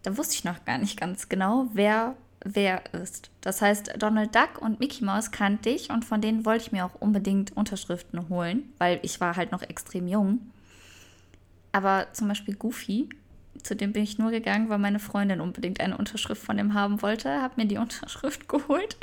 [0.02, 3.30] da wusste ich noch gar nicht ganz genau, wer wer ist.
[3.40, 6.84] Das heißt, Donald Duck und Mickey Mouse kannte ich und von denen wollte ich mir
[6.84, 10.52] auch unbedingt Unterschriften holen, weil ich war halt noch extrem jung.
[11.72, 13.08] Aber zum Beispiel Goofy,
[13.62, 17.02] zu dem bin ich nur gegangen, weil meine Freundin unbedingt eine Unterschrift von ihm haben
[17.02, 18.96] wollte, habe mir die Unterschrift geholt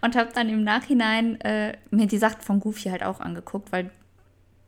[0.00, 3.90] und habe dann im Nachhinein äh, mir die Sachen von Goofy halt auch angeguckt, weil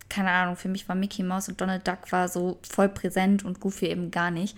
[0.08, 3.60] keine Ahnung, für mich war Mickey Mouse und Donald Duck war so voll präsent und
[3.60, 4.56] Goofy eben gar nicht.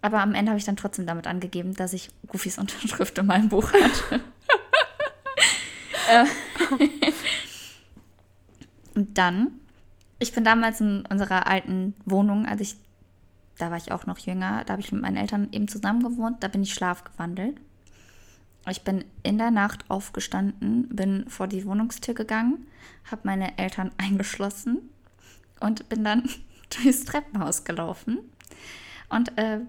[0.00, 3.48] Aber am Ende habe ich dann trotzdem damit angegeben, dass ich Goofys Unterschrift in meinem
[3.48, 4.20] Buch hatte.
[6.10, 6.26] Äh,
[8.96, 9.52] und dann,
[10.18, 12.76] ich bin damals in unserer alten Wohnung, als ich,
[13.58, 16.42] da war ich auch noch jünger, da habe ich mit meinen Eltern eben zusammen gewohnt,
[16.42, 17.60] da bin ich schlafgewandelt.
[18.70, 22.66] Ich bin in der Nacht aufgestanden, bin vor die Wohnungstür gegangen,
[23.10, 24.88] habe meine Eltern eingeschlossen
[25.60, 26.28] und bin dann
[26.82, 28.18] durchs Treppenhaus gelaufen
[29.08, 29.60] und äh,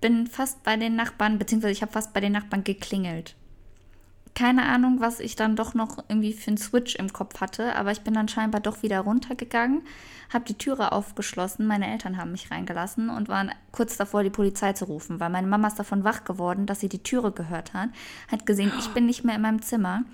[0.00, 3.36] bin fast bei den Nachbarn, beziehungsweise ich habe fast bei den Nachbarn geklingelt.
[4.34, 7.92] Keine Ahnung, was ich dann doch noch irgendwie für einen Switch im Kopf hatte, aber
[7.92, 9.82] ich bin dann scheinbar doch wieder runtergegangen,
[10.32, 14.72] habe die Türe aufgeschlossen, meine Eltern haben mich reingelassen und waren kurz davor, die Polizei
[14.72, 17.90] zu rufen, weil meine Mama ist davon wach geworden, dass sie die Türe gehört hat,
[18.28, 20.04] hat gesehen, ich bin nicht mehr in meinem Zimmer,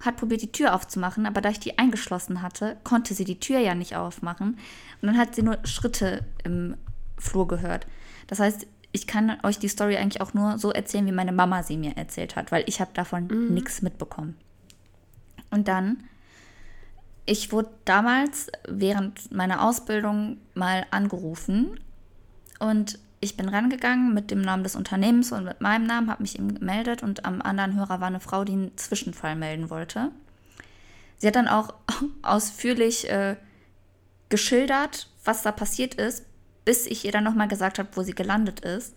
[0.00, 3.58] hat probiert, die Tür aufzumachen, aber da ich die eingeschlossen hatte, konnte sie die Tür
[3.58, 4.58] ja nicht aufmachen
[5.02, 6.76] und dann hat sie nur Schritte im
[7.18, 7.86] Flur gehört.
[8.26, 11.62] Das heißt, ich kann euch die Story eigentlich auch nur so erzählen, wie meine Mama
[11.62, 13.52] sie mir erzählt hat, weil ich habe davon mhm.
[13.52, 14.38] nichts mitbekommen.
[15.50, 16.04] Und dann,
[17.26, 21.78] ich wurde damals während meiner Ausbildung mal angerufen
[22.58, 26.38] und ich bin rangegangen mit dem Namen des Unternehmens und mit meinem Namen, habe mich
[26.38, 30.10] ihm gemeldet und am anderen Hörer war eine Frau, die einen Zwischenfall melden wollte.
[31.18, 31.74] Sie hat dann auch
[32.22, 33.36] ausführlich äh,
[34.30, 36.24] geschildert, was da passiert ist,
[36.66, 38.94] bis ich ihr dann nochmal gesagt habe, wo sie gelandet ist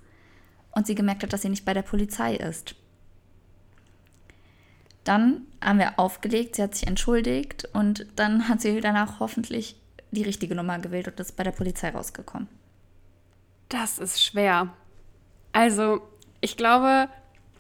[0.71, 2.75] und sie gemerkt hat, dass sie nicht bei der Polizei ist.
[5.05, 9.77] Dann haben wir aufgelegt, sie hat sich entschuldigt und dann hat sie danach hoffentlich
[10.11, 12.49] die richtige Nummer gewählt und ist bei der Polizei rausgekommen.
[13.69, 14.69] Das ist schwer.
[15.53, 16.01] Also,
[16.41, 17.07] ich glaube,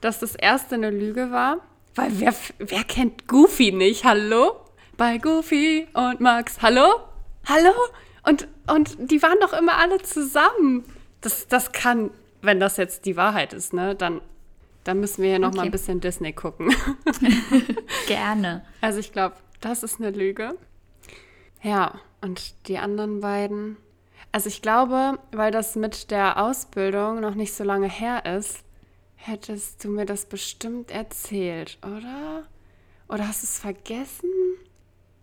[0.01, 1.57] dass das erste eine Lüge war.
[1.93, 4.05] Weil wer, wer kennt Goofy nicht?
[4.05, 4.59] Hallo?
[4.97, 6.61] Bei Goofy und Max.
[6.63, 6.87] Hallo?
[7.47, 7.73] Hallo?
[8.23, 10.83] Und, und die waren doch immer alle zusammen.
[11.21, 14.21] Das, das kann, wenn das jetzt die Wahrheit ist, ne, dann,
[14.83, 15.57] dann müssen wir hier noch okay.
[15.57, 16.73] mal ein bisschen Disney gucken.
[18.07, 18.65] Gerne.
[18.81, 20.55] Also ich glaube, das ist eine Lüge.
[21.61, 23.77] Ja, und die anderen beiden.
[24.31, 28.63] Also ich glaube, weil das mit der Ausbildung noch nicht so lange her ist,
[29.15, 32.43] hättest du mir das bestimmt erzählt, oder?
[33.09, 34.29] Oder hast du es vergessen?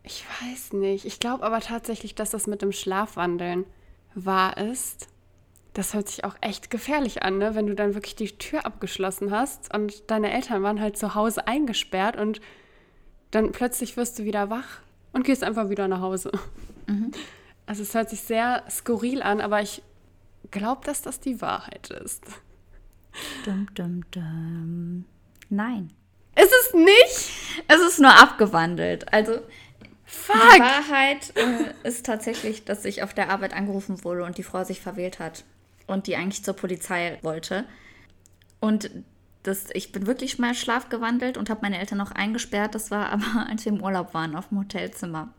[0.06, 1.04] Ich weiß nicht.
[1.04, 3.66] Ich glaube aber tatsächlich, dass das mit dem Schlafwandeln
[4.14, 5.08] wahr ist.
[5.74, 7.54] Das hört sich auch echt gefährlich an, ne?
[7.54, 11.46] wenn du dann wirklich die Tür abgeschlossen hast und deine Eltern waren halt zu Hause
[11.46, 12.40] eingesperrt und
[13.32, 14.78] dann plötzlich wirst du wieder wach
[15.12, 16.30] und gehst einfach wieder nach Hause.
[16.86, 17.10] Mhm.
[17.66, 19.82] Also es hört sich sehr skurril an, aber ich
[20.52, 22.24] glaube, dass das die Wahrheit ist.
[23.44, 25.04] Dum, dum, dum.
[25.50, 25.90] Nein.
[26.36, 27.64] Ist es nicht?
[27.66, 29.12] Es ist nur abgewandelt.
[29.12, 29.40] Also
[30.06, 30.36] Fuck.
[30.36, 34.62] die Wahrheit äh, ist tatsächlich, dass ich auf der Arbeit angerufen wurde und die Frau
[34.62, 35.44] sich verwählt hat
[35.86, 37.64] und die eigentlich zur Polizei wollte.
[38.60, 38.90] Und
[39.42, 42.74] das, ich bin wirklich mal schlafgewandelt und habe meine Eltern noch eingesperrt.
[42.74, 45.34] Das war aber, als wir im Urlaub waren, auf dem Hotelzimmer.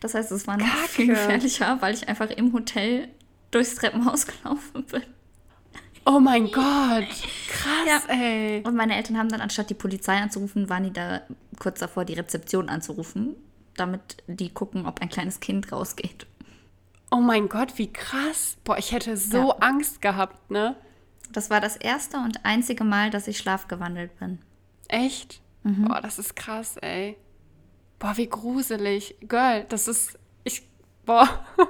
[0.00, 0.88] Das heißt, es war noch Kacke.
[0.88, 3.08] viel gefährlicher, weil ich einfach im Hotel
[3.50, 5.02] durchs Treppenhaus gelaufen bin.
[6.06, 7.08] Oh mein Gott,
[7.48, 8.02] krass, ja.
[8.08, 8.62] ey.
[8.62, 11.22] Und meine Eltern haben dann, anstatt die Polizei anzurufen, waren die da
[11.58, 13.34] kurz davor, die Rezeption anzurufen,
[13.76, 16.26] damit die gucken, ob ein kleines Kind rausgeht.
[17.10, 18.56] Oh mein Gott, wie krass.
[18.64, 19.56] Boah, ich hätte so ja.
[19.60, 20.76] Angst gehabt, ne?
[21.32, 24.38] Das war das erste und einzige Mal, dass ich schlafgewandelt bin.
[24.88, 25.40] Echt?
[25.62, 25.86] Mhm.
[25.86, 27.16] Boah, das ist krass, ey.
[27.98, 29.16] Boah, wie gruselig.
[29.22, 30.18] Girl, das ist.
[30.44, 30.62] Ich.
[31.04, 31.28] Boah.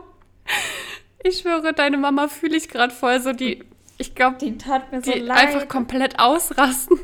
[1.26, 3.64] Ich schwöre, deine Mama fühle ich gerade voll so die.
[3.96, 5.38] Ich glaube, die tat mir so die leid.
[5.38, 6.98] einfach komplett ausrasten.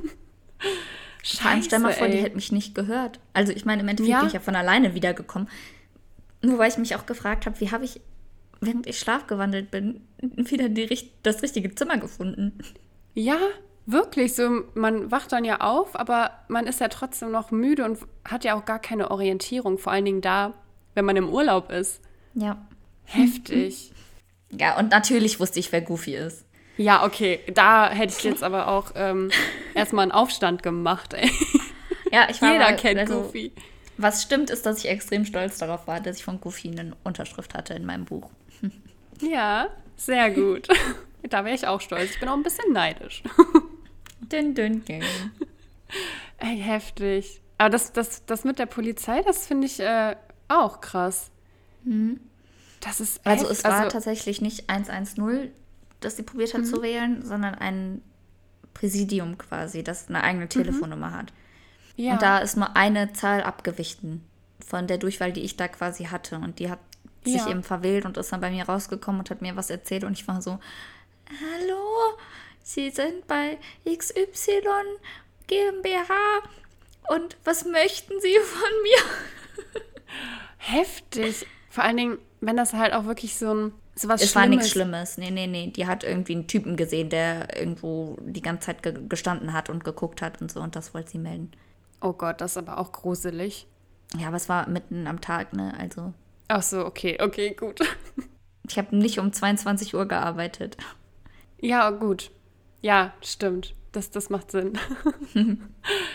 [1.22, 2.12] Scheiße, stell mal vor, ey.
[2.12, 3.20] die hätte mich nicht gehört.
[3.34, 4.20] Also ich meine, im Endeffekt ja.
[4.20, 5.48] bin ich ja von alleine wiedergekommen.
[6.42, 8.00] Nur weil ich mich auch gefragt habe, wie habe ich
[8.60, 12.58] während ich schlafgewandelt bin, wieder die, das richtige Zimmer gefunden.
[13.14, 13.38] Ja,
[13.86, 14.34] wirklich.
[14.34, 18.44] So, man wacht dann ja auf, aber man ist ja trotzdem noch müde und hat
[18.44, 20.54] ja auch gar keine Orientierung, vor allen Dingen da,
[20.94, 22.00] wenn man im Urlaub ist.
[22.34, 22.66] Ja.
[23.04, 23.92] Heftig.
[24.52, 26.44] Ja, und natürlich wusste ich, wer Goofy ist.
[26.80, 27.40] Ja, okay.
[27.52, 29.30] Da hätte ich jetzt aber auch ähm,
[29.74, 31.30] erstmal einen Aufstand gemacht, ey.
[32.10, 33.52] Ja, ich war Jeder mal, kennt also, Goofy.
[33.98, 37.52] Was stimmt, ist, dass ich extrem stolz darauf war, dass ich von Goofy eine Unterschrift
[37.54, 38.30] hatte in meinem Buch.
[39.22, 40.66] Ja, sehr gut.
[41.28, 42.12] Da wäre ich auch stolz.
[42.12, 43.22] Ich bin auch ein bisschen neidisch.
[44.32, 45.04] Dün, dün, dün.
[46.38, 47.42] Ey, heftig.
[47.58, 50.16] Aber das, das, das mit der Polizei, das finde ich äh,
[50.48, 51.30] auch krass.
[51.84, 52.18] Mhm.
[52.80, 55.52] Das ist Also es war also, tatsächlich nicht 110,
[56.00, 56.66] das sie probiert hat mhm.
[56.66, 58.02] zu wählen, sondern ein
[58.74, 60.50] Präsidium quasi, das eine eigene mhm.
[60.50, 61.14] Telefonnummer mhm.
[61.14, 61.32] hat.
[61.96, 62.12] Ja.
[62.12, 64.24] Und da ist nur eine Zahl abgewichen
[64.66, 66.36] von der Durchwahl, die ich da quasi hatte.
[66.36, 66.78] Und die hat
[67.24, 67.38] ja.
[67.38, 70.12] sich eben verwählt und ist dann bei mir rausgekommen und hat mir was erzählt und
[70.12, 70.58] ich war so,
[71.28, 72.16] hallo,
[72.62, 74.62] Sie sind bei XY
[75.46, 76.14] GmbH
[77.08, 79.82] und was möchten Sie von mir?
[80.58, 81.46] Heftig.
[81.70, 84.34] Vor allen Dingen, wenn das halt auch wirklich so ein Es Schlimmes.
[84.34, 85.18] war nichts Schlimmes.
[85.18, 85.68] Nee, nee, nee.
[85.68, 89.84] Die hat irgendwie einen Typen gesehen, der irgendwo die ganze Zeit ge gestanden hat und
[89.84, 91.50] geguckt hat und so und das wollte sie melden.
[92.00, 93.66] Oh Gott, das ist aber auch gruselig.
[94.16, 95.74] Ja, aber es war mitten am Tag, ne?
[95.78, 96.12] Also.
[96.48, 97.80] Ach so, okay, okay, gut.
[98.68, 100.76] Ich habe nicht um 22 Uhr gearbeitet.
[101.60, 102.30] Ja, gut.
[102.82, 103.74] Ja, stimmt.
[103.90, 104.78] Das, das macht Sinn.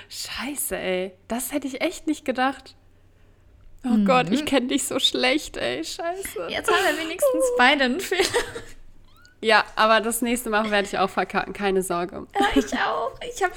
[0.08, 1.12] Scheiße, ey.
[1.28, 2.78] Das hätte ich echt nicht gedacht.
[3.86, 4.06] Oh mhm.
[4.06, 5.84] Gott, ich kenne dich so schlecht, ey.
[5.84, 6.48] Scheiße.
[6.50, 8.24] Jetzt haben wir wenigstens beide einen Fehler.
[9.42, 12.26] Ja, aber das nächste Mal werde ich auch verkacken, keine Sorge.
[12.34, 13.12] Ja, ich auch.
[13.32, 13.54] Ich habe,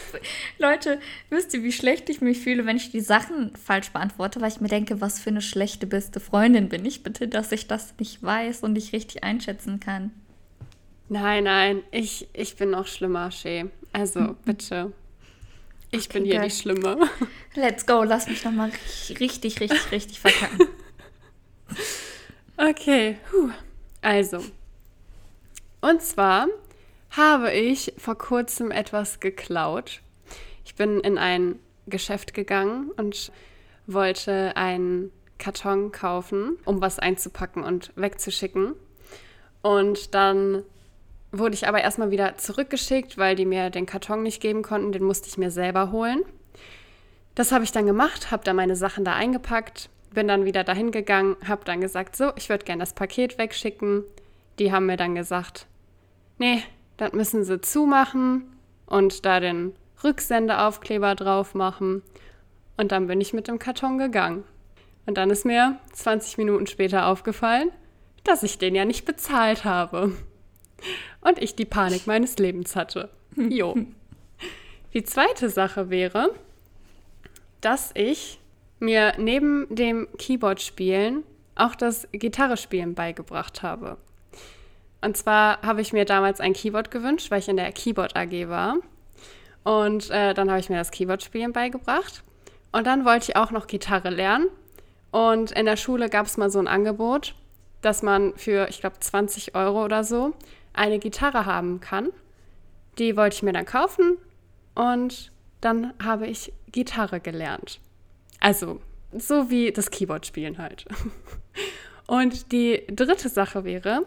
[0.58, 4.50] Leute, wisst ihr, wie schlecht ich mich fühle, wenn ich die Sachen falsch beantworte, weil
[4.50, 7.94] ich mir denke, was für eine schlechte beste Freundin bin ich bitte, dass ich das
[7.98, 10.10] nicht weiß und nicht richtig einschätzen kann.
[11.08, 13.64] Nein, nein, ich, ich bin noch schlimmer, Shea.
[13.92, 14.36] Also, mhm.
[14.44, 14.92] bitte.
[15.90, 16.48] Ich okay, bin hier geil.
[16.48, 16.98] die Schlimme.
[17.54, 18.70] Let's go, lass mich nochmal
[19.20, 20.68] richtig, richtig, richtig verkacken.
[22.60, 23.50] Okay, Puh.
[24.02, 24.44] also,
[25.80, 26.48] und zwar
[27.10, 30.00] habe ich vor kurzem etwas geklaut.
[30.64, 33.30] Ich bin in ein Geschäft gegangen und
[33.86, 38.74] wollte einen Karton kaufen, um was einzupacken und wegzuschicken.
[39.62, 40.64] Und dann
[41.32, 44.92] wurde ich aber erstmal wieder zurückgeschickt, weil die mir den Karton nicht geben konnten.
[44.92, 46.22] Den musste ich mir selber holen.
[47.34, 50.90] Das habe ich dann gemacht, habe dann meine Sachen da eingepackt, bin dann wieder dahin
[50.90, 54.02] gegangen, habe dann gesagt, so, ich würde gerne das Paket wegschicken.
[54.58, 55.66] Die haben mir dann gesagt,
[56.38, 56.62] nee,
[56.96, 58.44] das müssen sie zumachen
[58.86, 62.02] und da den Rücksendeaufkleber drauf machen.
[62.76, 64.44] Und dann bin ich mit dem Karton gegangen.
[65.06, 67.70] Und dann ist mir 20 Minuten später aufgefallen,
[68.24, 70.12] dass ich den ja nicht bezahlt habe.
[71.28, 73.10] Und ich die Panik meines Lebens hatte.
[73.36, 73.76] Jo.
[74.94, 76.34] Die zweite Sache wäre,
[77.60, 78.40] dass ich
[78.78, 83.98] mir neben dem Keyboard-Spielen auch das Gitarrespielen beigebracht habe.
[85.02, 88.48] Und zwar habe ich mir damals ein Keyboard gewünscht, weil ich in der Keyboard AG
[88.48, 88.76] war.
[89.64, 92.22] Und äh, dann habe ich mir das Keyboard-Spielen beigebracht.
[92.72, 94.46] Und dann wollte ich auch noch Gitarre lernen.
[95.10, 97.34] Und in der Schule gab es mal so ein Angebot,
[97.82, 100.32] dass man für, ich glaube, 20 Euro oder so
[100.78, 102.10] eine Gitarre haben kann.
[102.98, 104.16] Die wollte ich mir dann kaufen
[104.74, 107.80] und dann habe ich Gitarre gelernt.
[108.40, 108.80] Also
[109.12, 110.84] so wie das Keyboard spielen halt.
[112.06, 114.06] Und die dritte Sache wäre,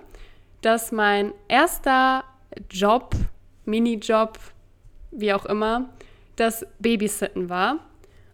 [0.62, 2.24] dass mein erster
[2.70, 3.16] Job,
[3.66, 4.40] Minijob,
[5.12, 5.90] wie auch immer,
[6.36, 7.78] das Babysitten war.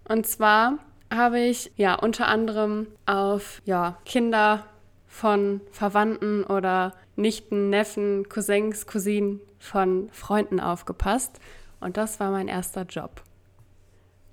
[0.07, 0.79] Und zwar
[1.13, 4.65] habe ich ja unter anderem auf ja, Kinder
[5.05, 11.39] von Verwandten oder Nichten, Neffen, Cousins, Cousinen von Freunden aufgepasst.
[11.79, 13.21] Und das war mein erster Job.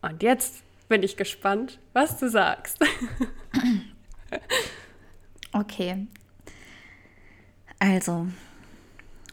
[0.02, 2.78] Und jetzt bin ich gespannt, was du sagst.
[5.52, 6.06] okay.
[7.78, 8.26] Also,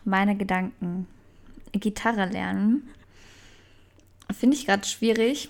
[0.03, 1.07] meine Gedanken.
[1.73, 2.89] Gitarre lernen
[4.33, 5.49] finde ich gerade schwierig,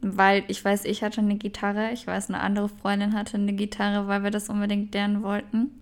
[0.00, 1.92] weil ich weiß, ich hatte eine Gitarre.
[1.92, 5.75] Ich weiß, eine andere Freundin hatte eine Gitarre, weil wir das unbedingt lernen wollten.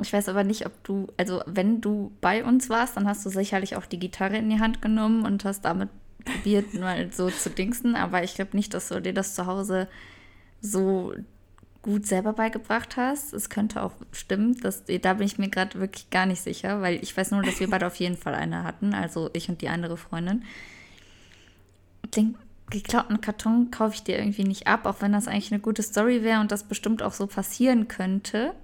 [0.00, 3.30] Ich weiß aber nicht, ob du, also wenn du bei uns warst, dann hast du
[3.30, 5.88] sicherlich auch die Gitarre in die Hand genommen und hast damit
[6.24, 7.96] probiert, mal so zu dingsen.
[7.96, 9.88] Aber ich glaube nicht, dass du dir das zu Hause
[10.60, 11.14] so
[11.82, 13.32] gut selber beigebracht hast.
[13.32, 17.02] Es könnte auch stimmen, dass, da bin ich mir gerade wirklich gar nicht sicher, weil
[17.02, 19.68] ich weiß nur, dass wir beide auf jeden Fall eine hatten, also ich und die
[19.68, 20.44] andere Freundin.
[22.16, 22.36] Den
[22.70, 26.22] geklauten Karton kaufe ich dir irgendwie nicht ab, auch wenn das eigentlich eine gute Story
[26.22, 28.54] wäre und das bestimmt auch so passieren könnte.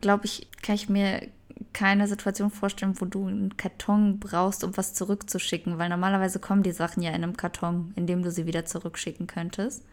[0.00, 1.28] Glaube ich, kann ich mir
[1.72, 6.72] keine Situation vorstellen, wo du einen Karton brauchst, um was zurückzuschicken, weil normalerweise kommen die
[6.72, 9.84] Sachen ja in einem Karton, in dem du sie wieder zurückschicken könntest.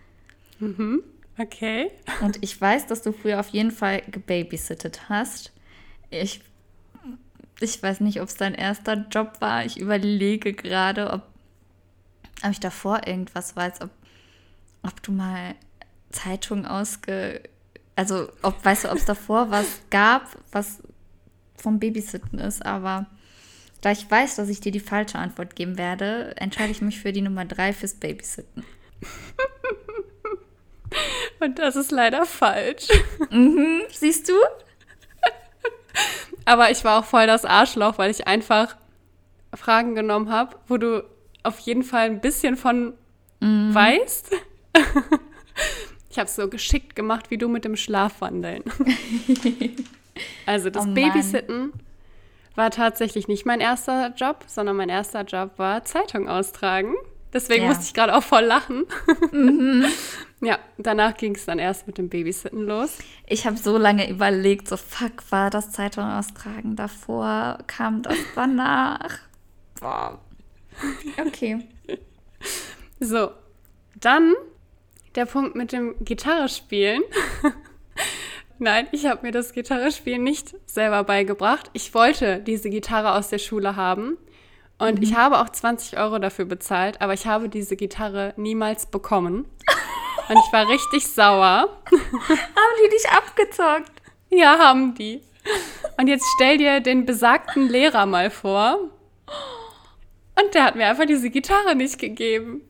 [0.60, 1.04] Mhm.
[1.38, 1.89] Okay.
[2.21, 5.54] Und ich weiß, dass du früher auf jeden Fall gebabysittet hast.
[6.10, 6.41] Ich,
[7.62, 9.63] ich weiß nicht, ob es dein erster Job war.
[9.63, 11.23] Ich überlege gerade, ob,
[12.43, 13.89] ob ich davor irgendwas weiß, ob,
[14.84, 15.56] ob du mal
[16.12, 17.41] Zeitungen ausge.
[18.00, 20.82] Also, ob, weißt du, ob es davor was gab, was
[21.58, 23.08] vom Babysitten ist, aber
[23.82, 27.12] da ich weiß, dass ich dir die falsche Antwort geben werde, entscheide ich mich für
[27.12, 28.64] die Nummer drei fürs Babysitten.
[31.42, 32.88] Und das ist leider falsch.
[33.32, 34.34] Mhm, siehst du?
[36.46, 38.78] Aber ich war auch voll das Arschloch, weil ich einfach
[39.54, 41.04] Fragen genommen habe, wo du
[41.44, 42.94] auf jeden Fall ein bisschen von
[43.42, 43.76] mhm.
[43.76, 44.32] weißt.
[46.10, 48.63] Ich habe es so geschickt gemacht, wie du mit dem Schlafwandeln.
[50.45, 51.72] Also das oh Babysitten
[52.56, 56.95] war tatsächlich nicht mein erster Job, sondern mein erster Job war Zeitung austragen.
[57.32, 57.69] Deswegen ja.
[57.69, 58.86] musste ich gerade auch voll lachen.
[59.32, 59.86] Mhm.
[60.41, 62.98] ja, danach ging es dann erst mit dem Babysitten los.
[63.28, 67.60] Ich habe so lange überlegt, so fuck, war das Zeitung austragen davor?
[67.67, 69.19] Kam das danach?
[69.80, 70.19] Boah.
[71.17, 71.67] Okay.
[73.00, 73.32] So,
[73.95, 74.34] dann
[75.15, 77.02] der Punkt mit dem Gitarre spielen.
[78.60, 81.69] Nein, ich habe mir das Gitarrespielen nicht selber beigebracht.
[81.74, 84.17] Ich wollte diese Gitarre aus der Schule haben
[84.80, 85.04] und mhm.
[85.04, 89.45] ich habe auch 20 Euro dafür bezahlt, aber ich habe diese Gitarre niemals bekommen.
[90.30, 91.69] Und ich war richtig sauer.
[91.91, 93.91] haben die dich abgezockt?
[94.30, 95.22] Ja, haben die.
[95.98, 98.91] Und jetzt stell dir den besagten Lehrer mal vor.
[100.39, 102.62] Und der hat mir einfach diese Gitarre nicht gegeben.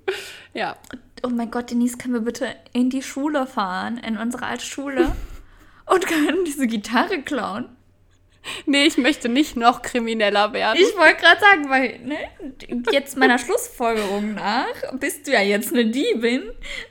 [0.53, 0.77] Ja.
[1.23, 5.15] Oh mein Gott, Denise, können wir bitte in die Schule fahren, in unsere alte Schule?
[5.89, 7.69] und können diese Gitarre klauen.
[8.65, 10.79] Nee, ich möchte nicht noch krimineller werden.
[10.79, 12.17] Ich wollte gerade sagen, weil ne,
[12.91, 16.43] jetzt meiner Schlussfolgerung nach bist du ja jetzt eine Diebin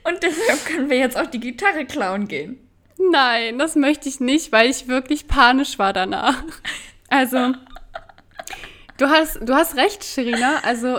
[0.04, 2.58] und deshalb können wir jetzt auch die Gitarre klauen gehen.
[2.98, 6.42] Nein, das möchte ich nicht, weil ich wirklich panisch war danach.
[7.08, 7.54] Also,
[8.98, 10.60] du hast, du hast recht, Sherina.
[10.64, 10.98] Also,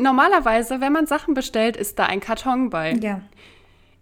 [0.00, 2.92] normalerweise, wenn man Sachen bestellt, ist da ein Karton bei.
[2.94, 3.20] Ja.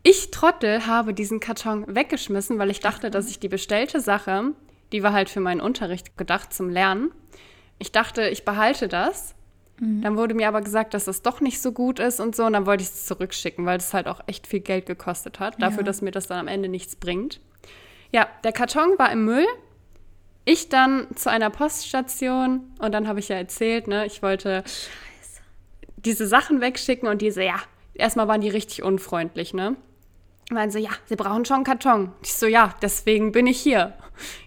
[0.02, 4.52] Ich Trottel habe diesen Karton weggeschmissen, weil ich dachte, dass ich die bestellte Sache,
[4.92, 7.10] die war halt für meinen Unterricht gedacht zum Lernen.
[7.78, 9.34] Ich dachte, ich behalte das.
[9.80, 10.02] Mhm.
[10.02, 12.44] Dann wurde mir aber gesagt, dass das doch nicht so gut ist und so.
[12.44, 15.60] Und dann wollte ich es zurückschicken, weil es halt auch echt viel Geld gekostet hat,
[15.60, 15.84] dafür, ja.
[15.84, 17.40] dass mir das dann am Ende nichts bringt.
[18.12, 19.46] Ja, der Karton war im Müll.
[20.44, 24.62] Ich dann zu einer Poststation und dann habe ich ja erzählt, ne, ich wollte
[26.04, 27.56] diese Sachen wegschicken und diese, ja,
[27.94, 29.76] erstmal waren die richtig unfreundlich, ne?
[30.50, 32.12] Meinen so, ja, sie brauchen schon einen Karton.
[32.22, 33.94] Ich so, ja, deswegen bin ich hier.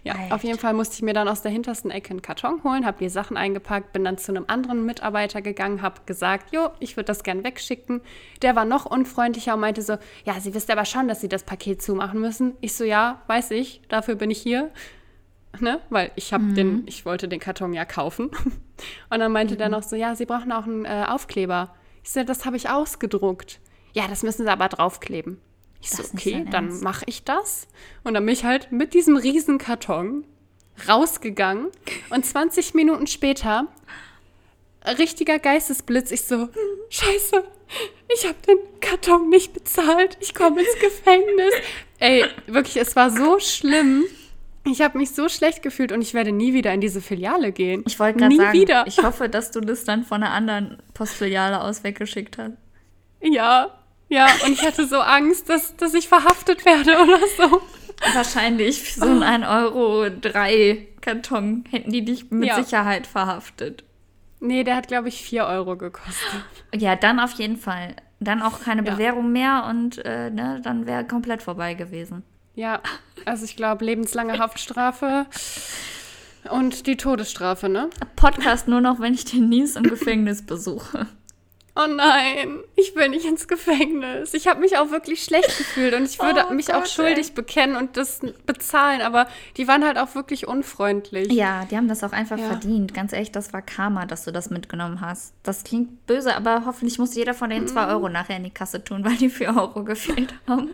[0.02, 0.32] Ja, Echt?
[0.32, 2.98] auf jeden Fall musste ich mir dann aus der hintersten Ecke einen Karton holen, habe
[3.00, 7.06] die Sachen eingepackt, bin dann zu einem anderen Mitarbeiter gegangen, habe gesagt, jo, ich würde
[7.06, 8.00] das gern wegschicken.
[8.42, 11.42] Der war noch unfreundlicher und meinte so, ja, Sie wissen aber schon, dass Sie das
[11.42, 12.56] Paket zumachen müssen.
[12.60, 14.70] Ich so, ja, weiß ich, dafür bin ich hier.
[15.60, 15.80] Ne?
[15.90, 16.54] Weil ich habe mhm.
[16.54, 18.30] den, ich wollte den Karton ja kaufen.
[19.10, 19.58] Und dann meinte mhm.
[19.58, 21.74] der noch so, ja, Sie brauchen auch einen äh, Aufkleber.
[22.04, 23.60] Ich so, das habe ich ausgedruckt.
[23.92, 25.40] Ja, das müssen Sie aber draufkleben.
[25.80, 27.68] Ich das so, okay, dann mache ich das.
[28.04, 30.24] Und dann bin ich halt mit diesem riesen Karton
[30.88, 31.68] rausgegangen.
[32.10, 33.66] Und 20 Minuten später,
[34.98, 36.48] richtiger Geistesblitz, ich so,
[36.90, 37.44] scheiße,
[38.14, 40.16] ich habe den Karton nicht bezahlt.
[40.20, 41.54] Ich komme ins Gefängnis.
[41.98, 44.04] Ey, wirklich, es war so schlimm.
[44.70, 47.82] Ich habe mich so schlecht gefühlt und ich werde nie wieder in diese Filiale gehen.
[47.86, 48.86] Ich wollte gerade sagen, wieder.
[48.86, 52.52] ich hoffe, dass du das dann von einer anderen Postfiliale aus weggeschickt hast.
[53.20, 57.60] Ja, ja, und ich hatte so Angst, dass, dass ich verhaftet werde oder so.
[58.14, 60.10] Wahrscheinlich für so einen 1,03 Euro
[61.00, 62.62] Karton hätten die dich mit ja.
[62.62, 63.84] Sicherheit verhaftet.
[64.40, 66.44] Nee, der hat, glaube ich, 4 Euro gekostet.
[66.74, 67.96] Ja, dann auf jeden Fall.
[68.20, 68.92] Dann auch keine ja.
[68.92, 72.22] Bewährung mehr und äh, ne, dann wäre komplett vorbei gewesen.
[72.58, 72.82] Ja,
[73.24, 75.26] also ich glaube, lebenslange Haftstrafe
[76.50, 77.88] und die Todesstrafe, ne?
[78.16, 81.06] Podcast nur noch, wenn ich den Nies im Gefängnis besuche
[81.78, 84.34] oh nein, ich will nicht ins Gefängnis.
[84.34, 87.28] Ich habe mich auch wirklich schlecht gefühlt und ich würde oh mich Gott, auch schuldig
[87.28, 87.34] ey.
[87.34, 91.32] bekennen und das bezahlen, aber die waren halt auch wirklich unfreundlich.
[91.32, 92.48] Ja, die haben das auch einfach ja.
[92.48, 92.94] verdient.
[92.94, 95.34] Ganz ehrlich, das war Karma, dass du das mitgenommen hast.
[95.44, 97.92] Das klingt böse, aber hoffentlich muss jeder von den zwei mhm.
[97.92, 100.70] Euro nachher in die Kasse tun, weil die vier Euro gefehlt haben.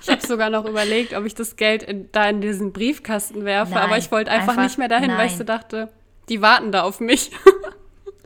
[0.00, 3.74] Ich habe sogar noch überlegt, ob ich das Geld in, da in diesen Briefkasten werfe,
[3.74, 5.18] nein, aber ich wollte einfach, einfach, nicht mehr dahin, nein.
[5.18, 5.88] weil ich so dachte,
[6.28, 7.32] die warten da auf mich.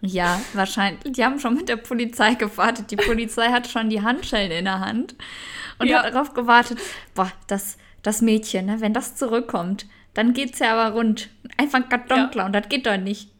[0.06, 1.12] Ja, wahrscheinlich.
[1.12, 2.90] Die haben schon mit der Polizei gewartet.
[2.90, 5.14] Die Polizei hat schon die Handschellen in der Hand
[5.78, 6.02] und ja.
[6.02, 6.78] hat darauf gewartet,
[7.14, 11.28] boah, das, das Mädchen, ne, wenn das zurückkommt, dann geht's ja aber rund.
[11.56, 12.26] Einfach ein Karton ja.
[12.28, 13.30] klauen, das geht doch nicht.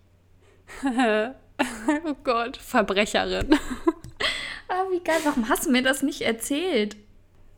[0.85, 3.55] oh Gott, Verbrecherin.
[4.69, 6.97] ah, wie geil, warum hast du mir das nicht erzählt?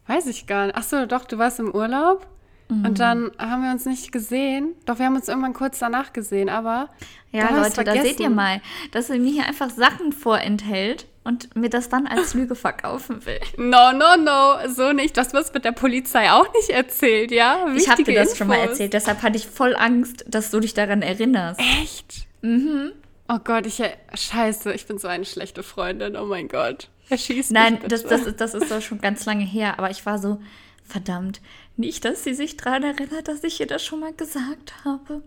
[0.06, 0.76] Weiß ich gar nicht.
[0.76, 2.26] Achso, doch, du warst im Urlaub?
[2.68, 2.84] Mhm.
[2.84, 4.74] Und dann haben wir uns nicht gesehen.
[4.84, 6.90] Doch, wir haben uns irgendwann kurz danach gesehen, aber.
[7.32, 8.60] Ja, Leute, da seht ihr mal,
[8.92, 13.40] dass er mir hier einfach Sachen vorenthält und mir das dann als Lüge verkaufen will.
[13.56, 15.16] No, no, no, so nicht.
[15.16, 17.66] Das wird mit der Polizei auch nicht erzählt, ja?
[17.66, 18.38] Wichtige ich habe dir das Infos.
[18.38, 21.60] schon mal erzählt, deshalb hatte ich voll Angst, dass du dich daran erinnerst.
[21.60, 22.26] Echt?
[22.42, 22.92] Mhm.
[23.28, 23.82] Oh Gott, ich.
[24.14, 26.16] Scheiße, ich bin so eine schlechte Freundin.
[26.16, 26.88] Oh mein Gott.
[27.10, 30.04] Er schießt Nein, das, das, ist, das ist doch schon ganz lange her, aber ich
[30.04, 30.40] war so,
[30.84, 31.40] verdammt,
[31.78, 35.22] nicht, dass sie sich daran erinnert, dass ich ihr das schon mal gesagt habe.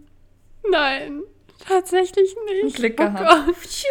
[0.69, 1.23] Nein,
[1.65, 2.75] tatsächlich nicht.
[2.75, 3.85] Glück oh gehabt.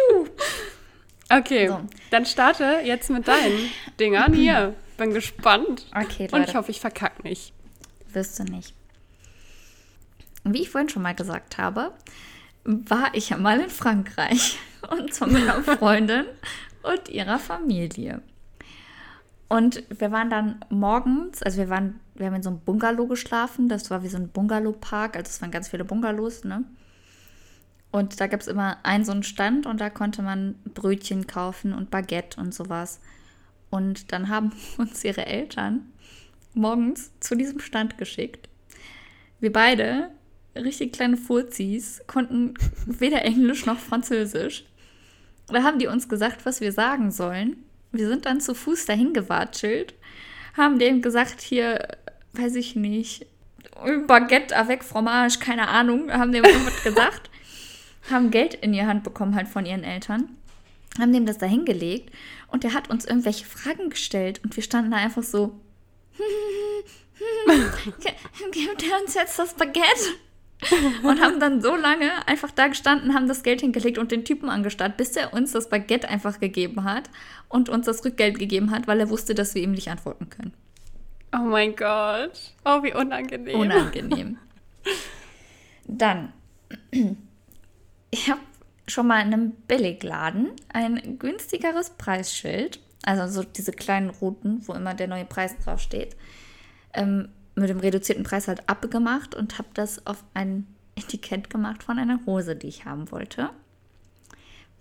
[1.29, 1.81] okay, so.
[2.11, 4.75] dann starte jetzt mit deinen Dingern hier.
[4.97, 5.87] Bin gespannt.
[5.95, 6.35] Okay, Leute.
[6.35, 7.53] Und ich hoffe, ich verkacke nicht.
[8.13, 8.73] Wirst du nicht.
[10.43, 11.93] Wie ich vorhin schon mal gesagt habe,
[12.63, 14.57] war ich ja mal in Frankreich.
[14.89, 16.25] Und zwar mit einer Freundin
[16.83, 18.21] und ihrer Familie.
[19.51, 23.67] Und wir waren dann morgens, also wir waren, wir haben in so einem Bungalow geschlafen,
[23.67, 26.63] das war wie so ein Bungalow-Park, also es waren ganz viele Bungalows, ne?
[27.91, 31.73] Und da gab es immer einen so einen Stand und da konnte man Brötchen kaufen
[31.73, 33.01] und Baguette und sowas.
[33.69, 35.91] Und dann haben uns ihre Eltern
[36.53, 38.47] morgens zu diesem Stand geschickt.
[39.41, 40.11] Wir beide,
[40.55, 42.53] richtig kleine Fuzis, konnten
[42.85, 44.63] weder Englisch noch Französisch.
[45.47, 47.65] Da haben die uns gesagt, was wir sagen sollen.
[47.91, 49.93] Wir sind dann zu Fuß dahin gewatschelt,
[50.55, 51.97] haben dem gesagt, hier,
[52.33, 53.25] weiß ich nicht,
[54.07, 57.29] Baguette avec Fromage, keine Ahnung, haben dem irgendwas gesagt,
[58.09, 60.29] haben Geld in die Hand bekommen halt von ihren Eltern,
[60.99, 62.13] haben dem das da hingelegt
[62.47, 65.59] und der hat uns irgendwelche Fragen gestellt und wir standen da einfach so,
[68.51, 70.15] gibt er uns jetzt das Baguette?
[71.03, 74.49] Und haben dann so lange einfach da gestanden, haben das Geld hingelegt und den Typen
[74.49, 77.09] angestarrt, bis er uns das Baguette einfach gegeben hat
[77.49, 80.53] und uns das Rückgeld gegeben hat, weil er wusste, dass wir ihm nicht antworten können.
[81.33, 82.53] Oh mein Gott.
[82.65, 83.59] Oh, wie unangenehm.
[83.59, 84.37] Unangenehm.
[85.85, 86.33] Dann,
[88.11, 88.41] ich habe
[88.87, 94.93] schon mal in einem Billigladen ein günstigeres Preisschild, also so diese kleinen Routen, wo immer
[94.93, 96.15] der neue Preis draufsteht,
[96.93, 97.29] ähm,
[97.61, 102.19] mit dem reduzierten Preis halt abgemacht und habe das auf ein Etikett gemacht von einer
[102.25, 103.49] Hose, die ich haben wollte.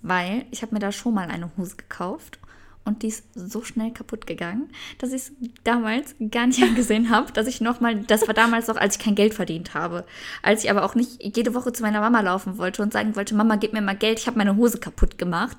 [0.02, 2.38] Weil ich habe mir da schon mal eine Hose gekauft
[2.84, 5.32] und die ist so schnell kaputt gegangen, dass ich es
[5.64, 9.14] damals gar nicht angesehen habe, dass ich nochmal, das war damals noch, als ich kein
[9.14, 10.04] Geld verdient habe.
[10.42, 13.34] Als ich aber auch nicht jede Woche zu meiner Mama laufen wollte und sagen wollte,
[13.34, 15.58] Mama, gib mir mal Geld, ich habe meine Hose kaputt gemacht.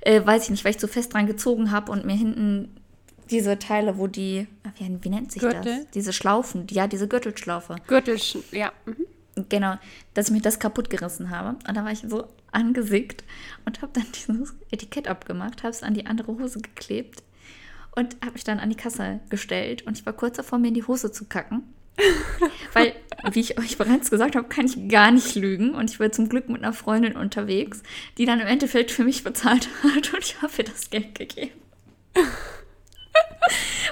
[0.00, 2.79] Äh, weiß ich nicht, weil ich zu fest dran gezogen habe und mir hinten
[3.30, 5.62] diese Teile, wo die, wie, wie nennt sich Gürtel?
[5.62, 5.90] das?
[5.94, 7.76] Diese Schlaufen, ja, diese Gürtelschlaufe.
[7.86, 8.18] Gürtel,
[8.52, 8.72] ja.
[8.86, 9.06] Mhm.
[9.48, 9.76] Genau,
[10.14, 11.56] dass ich mir das kaputt gerissen habe.
[11.66, 13.24] Und da war ich so angesickt
[13.64, 17.22] und habe dann dieses Etikett abgemacht, habe es an die andere Hose geklebt
[17.96, 19.82] und habe mich dann an die Kasse gestellt.
[19.86, 21.62] Und ich war kurz davor, mir in die Hose zu kacken.
[22.72, 22.94] Weil,
[23.32, 25.74] wie ich euch bereits gesagt habe, kann ich gar nicht lügen.
[25.74, 27.82] Und ich war zum Glück mit einer Freundin unterwegs,
[28.16, 30.12] die dann im Endeffekt für mich bezahlt hat.
[30.14, 31.52] Und ich habe ihr das Geld gegeben.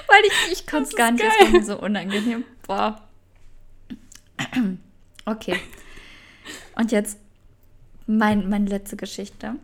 [0.07, 2.43] Weil ich, ich konnte es gar nicht, das war mir so unangenehm.
[2.65, 3.01] Boah.
[5.25, 5.59] Okay.
[6.75, 7.19] Und jetzt
[8.07, 9.55] mein, meine letzte Geschichte.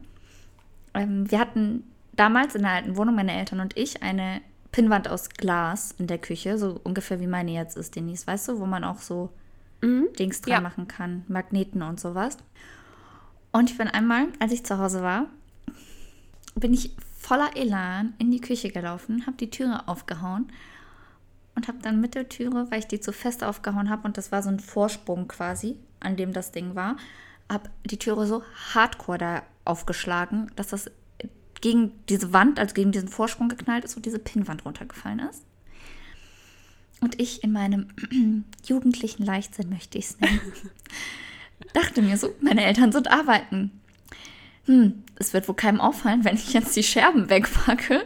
[0.94, 1.84] Ähm, wir hatten
[2.14, 6.18] damals in der alten Wohnung, meine Eltern und ich, eine Pinnwand aus Glas in der
[6.18, 9.30] Küche, so ungefähr wie meine jetzt ist, Denise, weißt du, wo man auch so
[9.82, 10.08] mhm.
[10.20, 10.62] Dings dran ja.
[10.62, 12.38] machen kann, Magneten und sowas.
[13.52, 15.28] Und ich bin einmal, als ich zu Hause war,
[16.56, 16.92] bin ich
[17.26, 20.52] voller Elan in die Küche gelaufen, habe die Türe aufgehauen
[21.56, 24.32] und habe dann mit der Türe, weil ich die zu fest aufgehauen habe und das
[24.32, 26.98] war so ein Vorsprung quasi, an dem das Ding war,
[27.52, 30.92] habe die Türe so hardcore da aufgeschlagen, dass das
[31.62, 35.44] gegen diese Wand, also gegen diesen Vorsprung geknallt ist und diese Pinnwand runtergefallen ist.
[37.02, 37.88] Und ich in meinem
[38.66, 40.40] jugendlichen Leichtsinn, möchte ich es nennen,
[41.74, 43.82] dachte mir so, meine Eltern sind arbeiten.
[44.66, 48.06] Hm, es wird wohl keinem auffallen, wenn ich jetzt die Scherben wegpacke,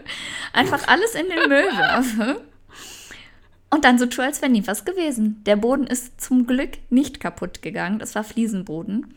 [0.53, 2.41] einfach alles in den Müll werfe
[3.69, 5.43] und dann so tue, als wäre nie was gewesen.
[5.45, 9.13] Der Boden ist zum Glück nicht kaputt gegangen, das war Fliesenboden.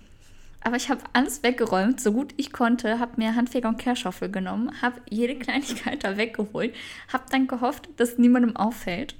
[0.64, 4.80] Aber ich habe alles weggeräumt, so gut ich konnte, habe mir Handfeger und Kehrschaufel genommen,
[4.80, 6.74] habe jede Kleinigkeit da weggeholt,
[7.12, 9.16] habe dann gehofft, dass niemandem auffällt.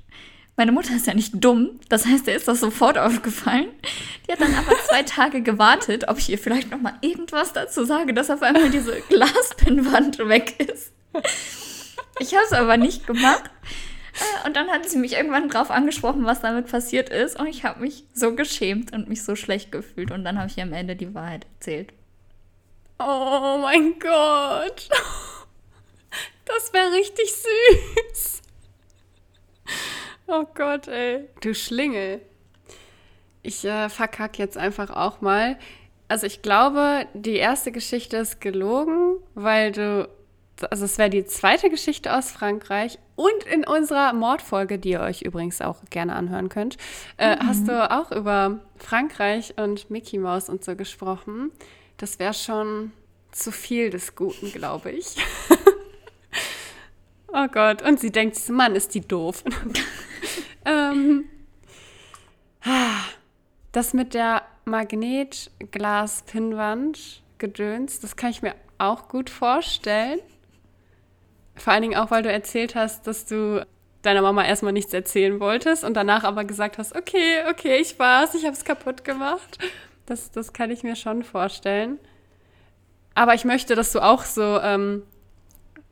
[0.56, 3.68] Meine Mutter ist ja nicht dumm, das heißt, der ist das sofort aufgefallen.
[4.26, 7.84] Die hat dann aber zwei Tage gewartet, ob ich ihr vielleicht noch mal irgendwas dazu
[7.84, 10.92] sage, dass auf einmal diese Glaspinnwand weg ist.
[12.18, 13.50] Ich habe es aber nicht gemacht.
[14.14, 17.38] Äh, und dann hat sie mich irgendwann drauf angesprochen, was damit passiert ist.
[17.40, 20.10] Und ich habe mich so geschämt und mich so schlecht gefühlt.
[20.10, 21.92] Und dann habe ich ihr am Ende die Wahrheit erzählt.
[22.98, 24.88] Oh mein Gott.
[26.44, 28.42] Das wäre richtig süß.
[30.26, 31.28] Oh Gott, ey.
[31.40, 32.20] Du Schlingel.
[33.42, 35.58] Ich äh, verkack jetzt einfach auch mal.
[36.08, 40.08] Also ich glaube, die erste Geschichte ist gelogen, weil du
[40.70, 45.22] also es wäre die zweite Geschichte aus Frankreich und in unserer Mordfolge, die ihr euch
[45.22, 46.76] übrigens auch gerne anhören könnt,
[47.16, 47.48] äh, mhm.
[47.48, 51.50] hast du auch über Frankreich und Mickey Mouse und so gesprochen.
[51.96, 52.92] Das wäre schon
[53.32, 55.16] zu viel des Guten, glaube ich.
[57.32, 59.44] oh Gott, und sie denkt, Mann, ist die doof.
[60.64, 61.28] ähm,
[63.72, 70.18] das mit der Magnetglas-Pinnwand gedöns, das kann ich mir auch gut vorstellen.
[71.56, 73.64] Vor allen Dingen auch, weil du erzählt hast, dass du
[74.02, 78.34] deiner Mama erstmal nichts erzählen wolltest und danach aber gesagt hast, okay, okay, ich war's,
[78.34, 79.58] ich habe es kaputt gemacht.
[80.06, 81.98] Das, das kann ich mir schon vorstellen.
[83.14, 85.02] Aber ich möchte, dass du auch so ähm,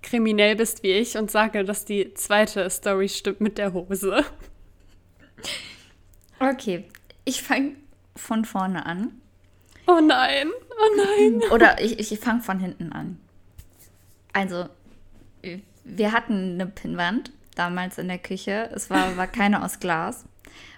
[0.03, 4.25] kriminell bist wie ich und sage, dass die zweite Story stimmt mit der Hose.
[6.39, 6.85] Okay,
[7.25, 7.77] ich fange
[8.17, 9.21] von vorne an.
[9.87, 11.43] Oh nein, oh nein.
[11.53, 13.19] Oder ich, ich fange von hinten an.
[14.33, 14.69] Also,
[15.85, 18.71] wir hatten eine Pinnwand damals in der Küche.
[18.75, 20.25] Es war, war keine aus Glas.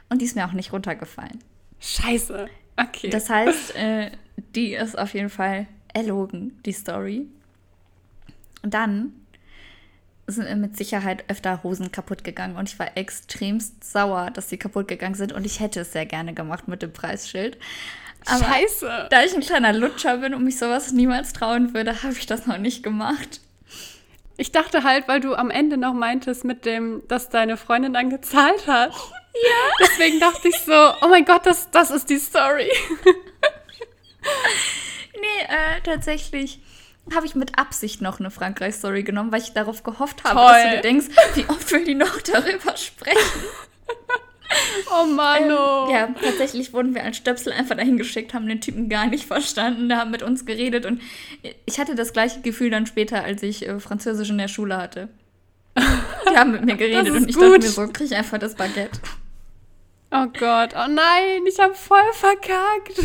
[0.08, 1.42] Und die ist mir auch nicht runtergefallen.
[1.80, 2.48] Scheiße.
[2.76, 3.10] Okay.
[3.10, 4.10] Das heißt, äh,
[4.54, 7.26] die ist auf jeden Fall erlogen, die Story.
[8.62, 9.12] Und dann
[10.26, 14.56] sind mir mit Sicherheit öfter Hosen kaputt gegangen und ich war extremst sauer, dass sie
[14.56, 17.58] kaputt gegangen sind und ich hätte es sehr gerne gemacht mit dem Preisschild.
[18.26, 19.08] Aber Scheiße.
[19.10, 22.46] Da ich ein kleiner Lutscher bin und mich sowas niemals trauen würde, habe ich das
[22.46, 23.40] noch nicht gemacht.
[24.36, 28.10] Ich dachte halt, weil du am Ende noch meintest mit dem, dass deine Freundin dann
[28.10, 28.92] gezahlt hat.
[28.92, 29.70] Ja.
[29.80, 32.70] Deswegen dachte ich so, oh mein Gott, das, das ist die Story.
[35.14, 36.60] nee, äh, tatsächlich
[37.14, 40.52] habe ich mit Absicht noch eine Frankreich-Story genommen, weil ich darauf gehofft habe, Toll.
[40.52, 43.18] dass du dir denkst, wie oft will die noch darüber sprechen.
[44.94, 45.44] Oh Mann.
[45.44, 49.24] Ähm, ja, tatsächlich wurden wir als Stöpsel einfach dahin geschickt, haben den Typen gar nicht
[49.24, 51.00] verstanden, da haben mit uns geredet und
[51.64, 55.08] ich hatte das gleiche Gefühl dann später, als ich äh, Französisch in der Schule hatte.
[55.78, 57.44] Die haben mit mir geredet und ich gut.
[57.44, 59.00] dachte mir so, krieg ich einfach das Baguette.
[60.10, 63.00] Oh Gott, oh nein, ich habe voll verkackt.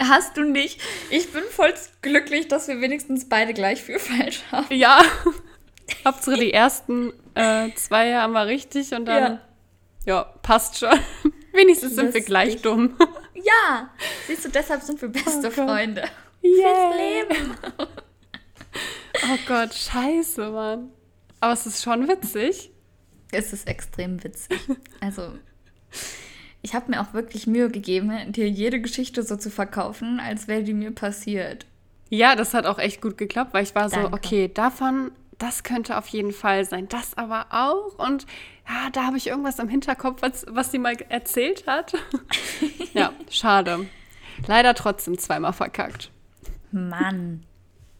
[0.00, 0.80] Hast du nicht.
[1.10, 4.74] Ich bin voll glücklich, dass wir wenigstens beide gleich viel falsch haben.
[4.74, 5.02] Ja.
[6.04, 9.40] Hauptsache die ersten äh, zwei haben wir richtig und dann,
[10.06, 10.98] ja, ja passt schon.
[11.52, 12.96] Wenigstens sind wir gleich dumm.
[13.42, 13.88] Ja,
[14.26, 16.02] siehst du, deshalb sind wir beste oh Freunde.
[16.44, 16.92] Yeah.
[16.92, 17.56] Fürs Leben.
[19.24, 20.90] Oh Gott, scheiße, Mann.
[21.40, 22.70] Aber es ist schon witzig.
[23.32, 24.58] Es ist extrem witzig.
[25.00, 25.38] Also,
[26.62, 30.62] ich habe mir auch wirklich Mühe gegeben, dir jede Geschichte so zu verkaufen, als wäre
[30.62, 31.66] die mir passiert.
[32.10, 34.08] Ja, das hat auch echt gut geklappt, weil ich war Danke.
[34.08, 37.98] so, okay, davon, das könnte auf jeden Fall sein, das aber auch.
[37.98, 38.26] Und
[38.68, 41.94] ja, da habe ich irgendwas im Hinterkopf, was, was sie mal erzählt hat.
[42.94, 43.86] ja, schade.
[44.46, 46.10] Leider trotzdem zweimal verkackt.
[46.72, 47.44] Mann.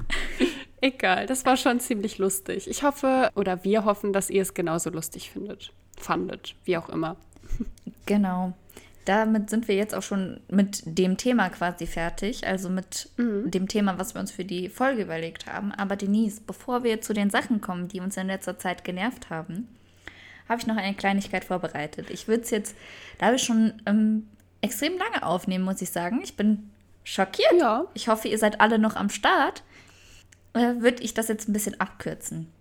[0.81, 2.69] Egal, das war schon ziemlich lustig.
[2.69, 5.73] Ich hoffe, oder wir hoffen, dass ihr es genauso lustig findet.
[5.99, 7.17] Fandet, wie auch immer.
[8.07, 8.55] Genau.
[9.05, 13.51] Damit sind wir jetzt auch schon mit dem Thema quasi fertig, also mit mhm.
[13.51, 15.73] dem Thema, was wir uns für die Folge überlegt haben.
[15.73, 19.69] Aber Denise, bevor wir zu den Sachen kommen, die uns in letzter Zeit genervt haben,
[20.49, 22.11] habe ich noch eine Kleinigkeit vorbereitet.
[22.11, 22.77] Ich würde es jetzt,
[23.19, 24.29] da wir schon ähm,
[24.61, 26.21] extrem lange aufnehmen, muss ich sagen.
[26.23, 26.71] Ich bin
[27.05, 27.55] schockiert.
[27.59, 27.87] Ja.
[27.95, 29.63] Ich hoffe, ihr seid alle noch am Start.
[30.53, 32.53] Äh, würde ich das jetzt ein bisschen abkürzen.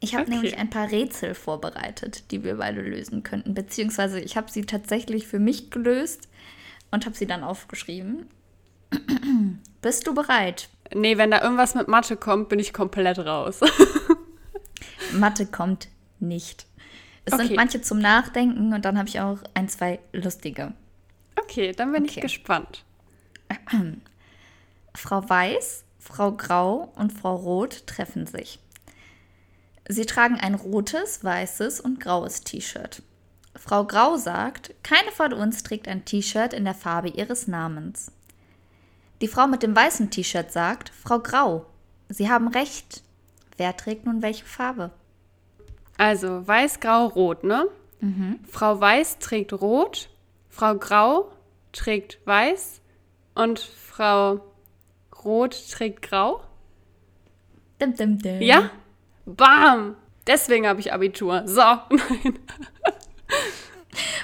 [0.00, 0.32] Ich habe okay.
[0.32, 3.54] nämlich ein paar Rätsel vorbereitet, die wir beide lösen könnten.
[3.54, 6.28] Beziehungsweise ich habe sie tatsächlich für mich gelöst
[6.90, 8.28] und habe sie dann aufgeschrieben.
[9.82, 10.68] Bist du bereit?
[10.94, 13.60] Nee, wenn da irgendwas mit Mathe kommt, bin ich komplett raus.
[15.12, 15.88] Mathe kommt
[16.20, 16.66] nicht.
[17.24, 17.48] Es okay.
[17.48, 20.72] sind manche zum Nachdenken und dann habe ich auch ein, zwei lustige.
[21.36, 22.12] Okay, dann bin okay.
[22.16, 22.84] ich gespannt.
[24.94, 28.58] Frau Weiß, Frau Grau und Frau Rot treffen sich.
[29.88, 33.02] Sie tragen ein rotes, weißes und graues T-Shirt.
[33.56, 38.12] Frau Grau sagt, keine von uns trägt ein T-Shirt in der Farbe ihres Namens.
[39.20, 41.66] Die Frau mit dem weißen T-Shirt sagt, Frau Grau,
[42.08, 43.02] Sie haben recht.
[43.56, 44.90] Wer trägt nun welche Farbe?
[45.96, 47.66] Also weiß, grau, rot, ne?
[48.00, 48.38] Mhm.
[48.48, 50.08] Frau Weiß trägt rot,
[50.48, 51.32] Frau Grau
[51.72, 52.80] trägt weiß
[53.34, 54.40] und Frau
[55.24, 56.40] Rot trägt grau.
[57.80, 58.40] Dim, dim, dim.
[58.40, 58.70] Ja?
[59.36, 59.96] Bam!
[60.26, 61.42] Deswegen habe ich Abitur.
[61.46, 61.60] So,
[61.90, 62.38] nein.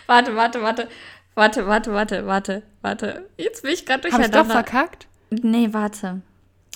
[0.06, 0.88] warte, warte, warte.
[1.34, 3.28] Warte, warte, warte, warte, warte.
[3.36, 4.38] Jetzt bin ich gerade durcheinander.
[4.38, 5.08] Hab ich doch verkackt?
[5.30, 6.22] Nee, warte.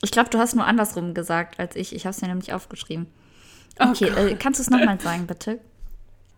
[0.02, 1.94] Ich glaube, du hast nur andersrum gesagt als ich.
[1.94, 3.06] Ich habe es mir nämlich aufgeschrieben.
[3.78, 5.60] Okay, oh äh, kannst du es nochmal sagen, bitte?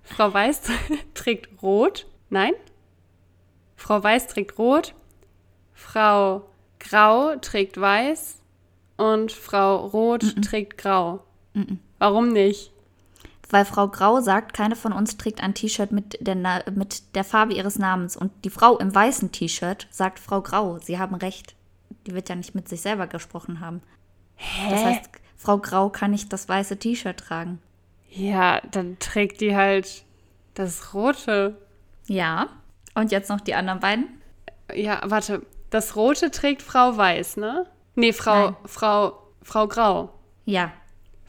[0.02, 0.62] Frau Weiß
[1.14, 2.06] trägt rot.
[2.28, 2.52] Nein?
[3.76, 4.94] Frau Weiß trägt rot.
[5.72, 8.38] Frau Grau trägt weiß.
[8.96, 10.42] Und Frau Rot -mm.
[10.42, 11.24] trägt grau.
[11.54, 12.72] Mm Warum nicht?
[13.50, 17.52] Weil Frau Grau sagt, keine von uns trägt ein T-Shirt mit, der mit der Farbe
[17.52, 18.16] ihres Namens.
[18.16, 20.78] Und die Frau im weißen T-Shirt sagt Frau Grau.
[20.78, 21.56] Sie haben recht.
[22.06, 23.82] Die wird ja nicht mit sich selber gesprochen haben.
[24.36, 24.70] Hä?
[24.70, 27.60] Das heißt, Frau Grau kann nicht das weiße T-Shirt tragen.
[28.10, 30.04] Ja, dann trägt die halt
[30.54, 31.56] das rote.
[32.06, 32.48] Ja.
[32.94, 34.06] Und jetzt noch die anderen beiden?
[34.74, 35.44] Ja, warte.
[35.70, 37.66] Das rote trägt Frau Weiß, ne?
[37.94, 38.56] Nee, Frau, Nein.
[38.64, 40.12] Frau, Frau Grau.
[40.44, 40.72] Ja.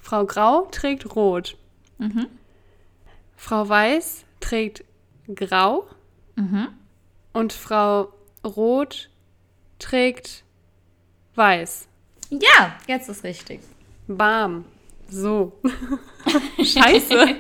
[0.02, 1.58] Frau Grau trägt rot.
[1.97, 2.28] Mhm.
[3.36, 4.84] Frau Weiß trägt
[5.34, 5.88] grau.
[6.36, 6.70] Mhm.
[7.34, 8.12] Und Frau
[8.43, 9.10] Rot
[9.80, 10.43] trägt
[11.36, 11.88] weiß.
[12.30, 13.62] Ja, jetzt ist richtig.
[14.08, 14.66] Bam.
[15.10, 15.54] So.
[16.58, 17.36] Scheiße.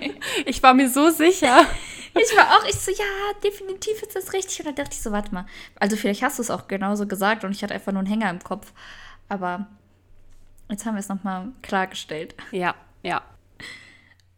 [0.45, 1.65] Ich war mir so sicher.
[2.13, 3.05] Ich war auch, ich so, ja,
[3.43, 4.59] definitiv ist das richtig.
[4.59, 5.45] Und dann dachte ich so, warte mal.
[5.79, 8.29] Also vielleicht hast du es auch genauso gesagt und ich hatte einfach nur einen Hänger
[8.29, 8.73] im Kopf.
[9.29, 9.67] Aber
[10.71, 12.33] Jetzt haben wir es nochmal klargestellt.
[12.51, 13.21] Ja, ja.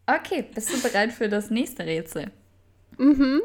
[0.08, 2.32] Okay, bist du bereit für das nächste Rätsel?
[2.98, 3.42] Mhm.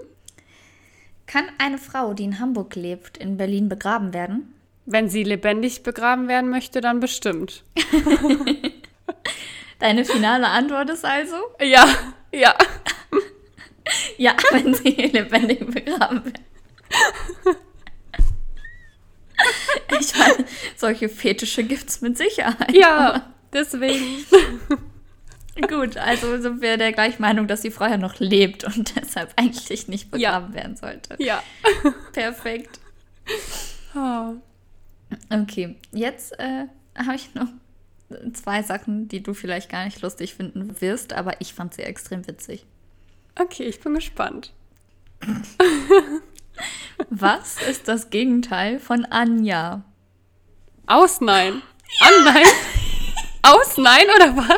[1.26, 4.55] Kann eine Frau, die in Hamburg lebt, in Berlin begraben werden?
[4.86, 7.62] Wenn sie lebendig begraben werden möchte, dann bestimmt.
[9.78, 11.36] Deine finale Antwort ist also?
[11.61, 11.86] Ja,
[12.32, 12.55] ja.
[14.16, 16.47] ja, wenn sie lebendig begraben werden.
[20.01, 20.44] Ich meine,
[20.76, 22.72] solche Fetische gibt es mit Sicherheit.
[22.72, 24.24] Ja, deswegen.
[25.68, 29.88] Gut, also sind wir der gleichen Meinung, dass sie vorher noch lebt und deshalb eigentlich
[29.88, 30.55] nicht begraben ja.
[30.55, 31.16] werden sollte.
[31.18, 31.42] Ja.
[32.12, 32.78] Perfekt.
[33.94, 34.34] Oh.
[35.30, 37.49] Okay, jetzt äh, habe ich noch
[38.34, 42.26] zwei Sachen, die du vielleicht gar nicht lustig finden wirst, aber ich fand sie extrem
[42.26, 42.64] witzig.
[43.34, 44.53] Okay, ich bin gespannt.
[47.11, 49.84] Was ist das Gegenteil von Anja?
[50.89, 51.62] Ausnein.
[52.01, 52.07] Ja.
[52.07, 52.47] Annein?
[53.43, 54.49] Ausnein oder was?
[54.49, 54.55] Ja.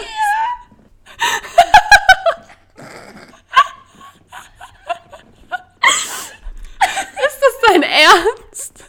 [7.27, 8.85] ist das dein Ernst?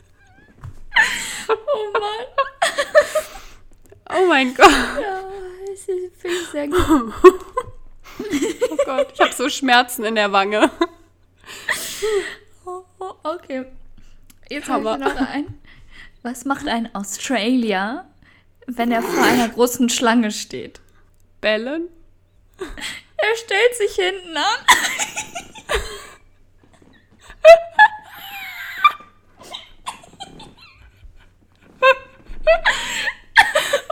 [1.48, 2.26] Oh Mann.
[4.14, 4.70] Oh mein Gott.
[4.70, 5.22] Ja,
[5.70, 6.80] Das finde ich sehr gut.
[6.84, 10.70] oh Gott, ich habe so Schmerzen in der Wange.
[12.66, 13.66] Oh, oh, okay.
[14.50, 15.61] Jetzt habe ich noch ein.
[16.24, 18.06] Was macht ein Australier,
[18.68, 20.80] wenn er vor einer großen Schlange steht?
[21.42, 21.90] Bellen?
[22.60, 24.66] Er stellt sich hinten an.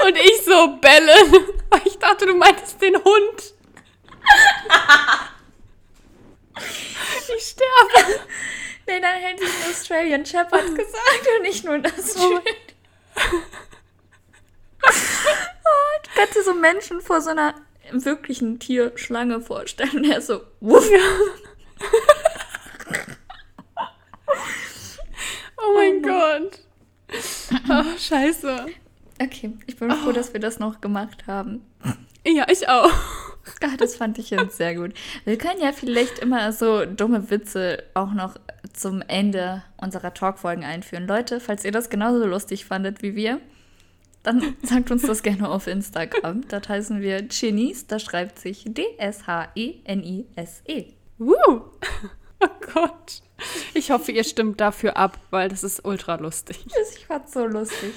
[0.06, 1.34] Und ich so bellen.
[1.86, 3.54] Ich dachte, du meintest den Hund.
[7.38, 8.20] Ich sterbe.
[8.90, 12.42] Nee, dann hätte ich Australian Shepherd gesagt und nicht nur das Schild.
[14.82, 14.90] Oh,
[16.04, 17.54] du kannst dir so Menschen vor so einer
[17.92, 20.02] wirklichen Tierschlange vorstellen.
[20.04, 20.90] Der ist so, wuff.
[25.58, 26.62] oh mein Gott.
[27.70, 28.66] Oh, scheiße.
[29.22, 31.64] Okay, ich bin froh, dass wir das noch gemacht haben.
[32.26, 32.92] Ja, ich auch.
[33.62, 34.94] Ah, das fand ich jetzt sehr gut.
[35.26, 38.36] Wir können ja vielleicht immer so dumme Witze auch noch
[38.74, 41.08] zum Ende unserer Talkfolgen einführen.
[41.08, 43.40] Leute, falls ihr das genauso lustig fandet wie wir,
[44.24, 46.48] dann sagt uns das gerne auf Instagram.
[46.48, 49.62] Da heißen wir Genies, da schreibt sich D-S-H-E-N-I-S-E.
[50.80, 50.94] -E.
[51.18, 51.36] Woo!
[52.42, 53.22] Oh Gott.
[53.74, 56.66] Ich hoffe, ihr stimmt dafür ab, weil das ist ultra lustig.
[56.96, 57.94] Ich fand's so lustig.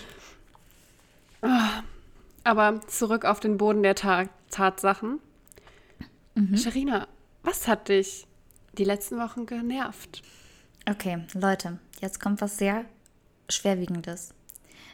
[2.42, 5.20] Aber zurück auf den Boden der Ta Tatsachen.
[6.34, 6.56] Mhm.
[6.56, 7.06] Sharina,
[7.44, 8.26] was hat dich
[8.78, 10.22] die letzten Wochen genervt?
[10.88, 12.84] Okay, Leute, jetzt kommt was sehr
[13.48, 14.34] Schwerwiegendes.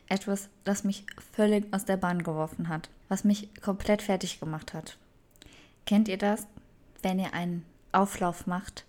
[0.07, 4.99] Etwas, das mich völlig aus der Bahn geworfen hat, was mich komplett fertig gemacht hat.
[5.86, 6.47] Kennt ihr das,
[7.03, 8.84] wenn ihr einen Auflauf macht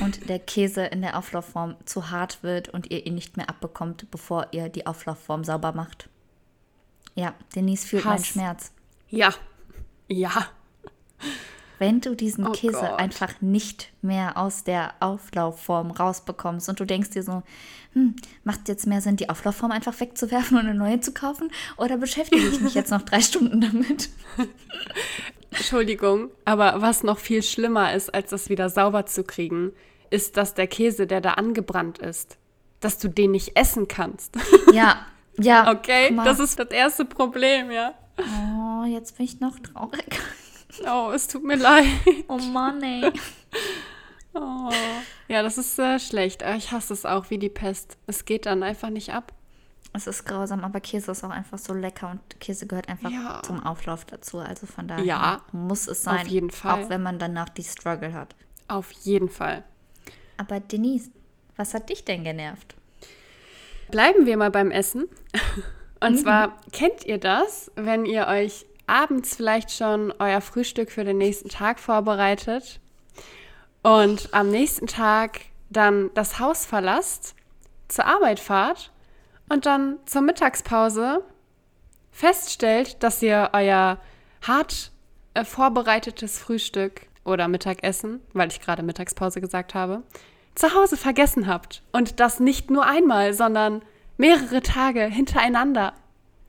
[0.00, 4.10] und der Käse in der Auflaufform zu hart wird und ihr ihn nicht mehr abbekommt,
[4.10, 6.08] bevor ihr die Auflaufform sauber macht?
[7.14, 8.12] Ja, Denise fühlt Hass.
[8.12, 8.72] meinen Schmerz.
[9.08, 9.34] Ja,
[10.08, 10.48] ja.
[11.80, 13.00] Wenn du diesen oh Käse Gott.
[13.00, 17.42] einfach nicht mehr aus der Auflaufform rausbekommst und du denkst dir so,
[17.94, 21.50] hm, macht jetzt mehr Sinn, die Auflaufform einfach wegzuwerfen und eine neue zu kaufen?
[21.78, 24.10] Oder beschäftige ich mich jetzt noch drei Stunden damit?
[25.52, 29.72] Entschuldigung, aber was noch viel schlimmer ist, als das wieder sauber zu kriegen,
[30.10, 32.36] ist, dass der Käse, der da angebrannt ist,
[32.80, 34.36] dass du den nicht essen kannst.
[34.74, 35.06] Ja,
[35.38, 35.72] ja.
[35.72, 37.94] Okay, das ist das erste Problem, ja.
[38.18, 40.20] Oh, jetzt bin ich noch traurig.
[40.86, 41.86] Oh, es tut mir leid.
[42.28, 43.12] Oh Mann, ey.
[44.32, 44.70] Oh.
[45.26, 46.44] Ja, das ist äh, schlecht.
[46.56, 47.98] Ich hasse es auch wie die Pest.
[48.06, 49.32] Es geht dann einfach nicht ab.
[49.92, 53.42] Es ist grausam, aber Käse ist auch einfach so lecker und Käse gehört einfach ja.
[53.42, 54.38] zum Auflauf dazu.
[54.38, 56.20] Also von daher ja, muss es sein.
[56.20, 56.84] Auf jeden Fall.
[56.84, 58.36] Auch wenn man danach die Struggle hat.
[58.68, 59.64] Auf jeden Fall.
[60.36, 61.10] Aber Denise,
[61.56, 62.76] was hat dich denn genervt?
[63.90, 65.08] Bleiben wir mal beim Essen.
[66.00, 66.18] Und mhm.
[66.18, 71.48] zwar kennt ihr das, wenn ihr euch abends vielleicht schon euer Frühstück für den nächsten
[71.48, 72.80] Tag vorbereitet
[73.82, 77.34] und am nächsten Tag dann das Haus verlasst,
[77.88, 78.92] zur Arbeit fahrt
[79.48, 81.24] und dann zur Mittagspause
[82.10, 83.98] feststellt, dass ihr euer
[84.46, 84.90] hart
[85.34, 90.02] äh, vorbereitetes Frühstück oder Mittagessen, weil ich gerade Mittagspause gesagt habe,
[90.54, 91.82] zu Hause vergessen habt.
[91.92, 93.82] Und das nicht nur einmal, sondern
[94.16, 95.94] mehrere Tage hintereinander.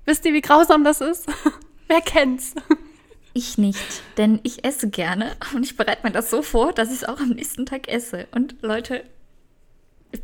[0.05, 1.27] Wisst ihr, wie grausam das ist?
[1.91, 2.55] Wer kennt's?
[3.33, 7.01] Ich nicht, denn ich esse gerne und ich bereite mir das so vor, dass ich
[7.01, 8.29] es auch am nächsten Tag esse.
[8.31, 9.03] Und Leute,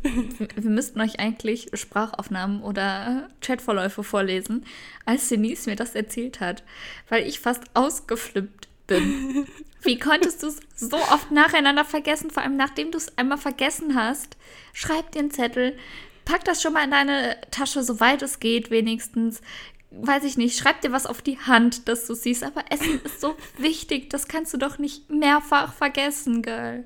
[0.02, 4.64] wir müssten euch eigentlich Sprachaufnahmen oder Chatverläufe vorlesen,
[5.04, 6.62] als Denise mir das erzählt hat,
[7.10, 9.46] weil ich fast ausgeflippt bin.
[9.82, 13.94] Wie konntest du es so oft nacheinander vergessen, vor allem nachdem du es einmal vergessen
[13.94, 14.38] hast?
[14.72, 15.76] Schreib einen Zettel,
[16.24, 19.42] pack das schon mal in deine Tasche, soweit es geht, wenigstens.
[19.90, 22.44] Weiß ich nicht, schreib dir was auf die Hand, dass du siehst.
[22.44, 26.84] Aber Essen ist so wichtig, das kannst du doch nicht mehrfach vergessen, Girl.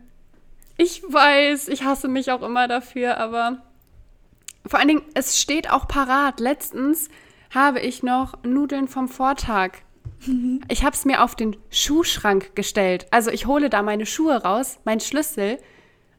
[0.76, 3.62] Ich weiß, ich hasse mich auch immer dafür, aber
[4.66, 6.40] vor allen Dingen, es steht auch parat.
[6.40, 7.08] Letztens
[7.50, 9.82] habe ich noch Nudeln vom Vortag
[10.68, 13.06] ich habe es mir auf den Schuhschrank gestellt.
[13.10, 15.58] Also ich hole da meine Schuhe raus, meinen Schlüssel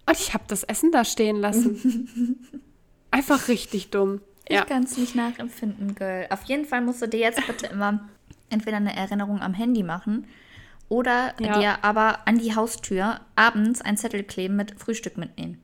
[0.06, 2.62] und ich habe das Essen da stehen lassen.
[3.12, 4.22] Einfach richtig dumm.
[4.48, 4.66] Ich ja.
[4.66, 6.28] kann es nicht nachempfinden, Girl.
[6.30, 8.10] Auf jeden Fall musst du dir jetzt bitte immer
[8.50, 10.28] entweder eine Erinnerung am Handy machen
[10.90, 11.60] oder ja.
[11.60, 15.60] dir aber an die Haustür abends einen Zettel kleben mit Frühstück mitnehmen.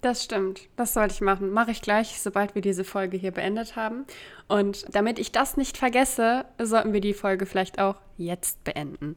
[0.00, 0.68] Das stimmt.
[0.76, 1.50] Das sollte ich machen.
[1.50, 4.04] Mache ich gleich, sobald wir diese Folge hier beendet haben.
[4.46, 9.16] Und damit ich das nicht vergesse, sollten wir die Folge vielleicht auch jetzt beenden.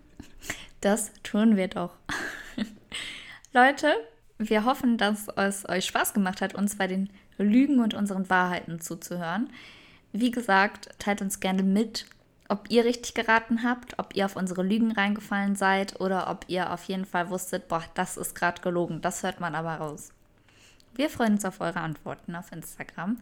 [0.80, 1.96] das tun wir doch.
[3.52, 3.92] Leute,
[4.38, 7.10] wir hoffen, dass es euch Spaß gemacht hat, uns bei den
[7.44, 9.50] Lügen und unseren Wahrheiten zuzuhören.
[10.12, 12.06] Wie gesagt, teilt uns gerne mit,
[12.48, 16.72] ob ihr richtig geraten habt, ob ihr auf unsere Lügen reingefallen seid oder ob ihr
[16.72, 19.00] auf jeden Fall wusstet, boah, das ist gerade gelogen.
[19.02, 20.10] Das hört man aber raus.
[20.94, 23.18] Wir freuen uns auf eure Antworten auf Instagram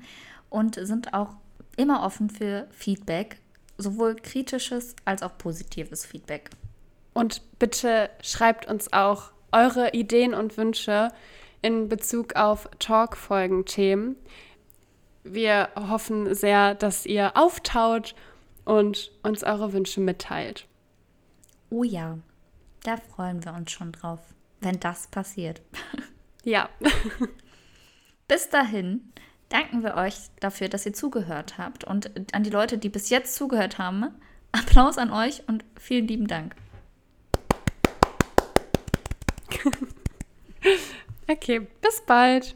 [0.51, 1.35] und sind auch
[1.77, 3.39] immer offen für Feedback,
[3.79, 6.51] sowohl kritisches als auch positives Feedback.
[7.15, 11.11] Und bitte schreibt uns auch eure Ideen und Wünsche
[11.65, 14.17] in Bezug auf Talk-Folgen-Themen.
[15.23, 18.15] Wir hoffen sehr, dass ihr auftaut
[18.67, 20.67] und uns eure Wünsche mitteilt.
[21.71, 22.19] Oh ja,
[22.83, 24.21] da freuen wir uns schon drauf,
[24.61, 25.63] wenn das passiert.
[26.47, 26.69] Ja.
[28.29, 29.11] Bis dahin
[29.49, 33.35] danken wir euch dafür, dass ihr zugehört habt und an die Leute, die bis jetzt
[33.35, 34.11] zugehört haben,
[34.53, 36.55] Applaus an euch und vielen lieben Dank.
[41.29, 42.55] okay, bis bald.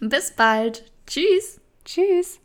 [0.00, 0.84] Bis bald.
[1.06, 1.60] Tschüss.
[1.84, 2.40] Tschüss.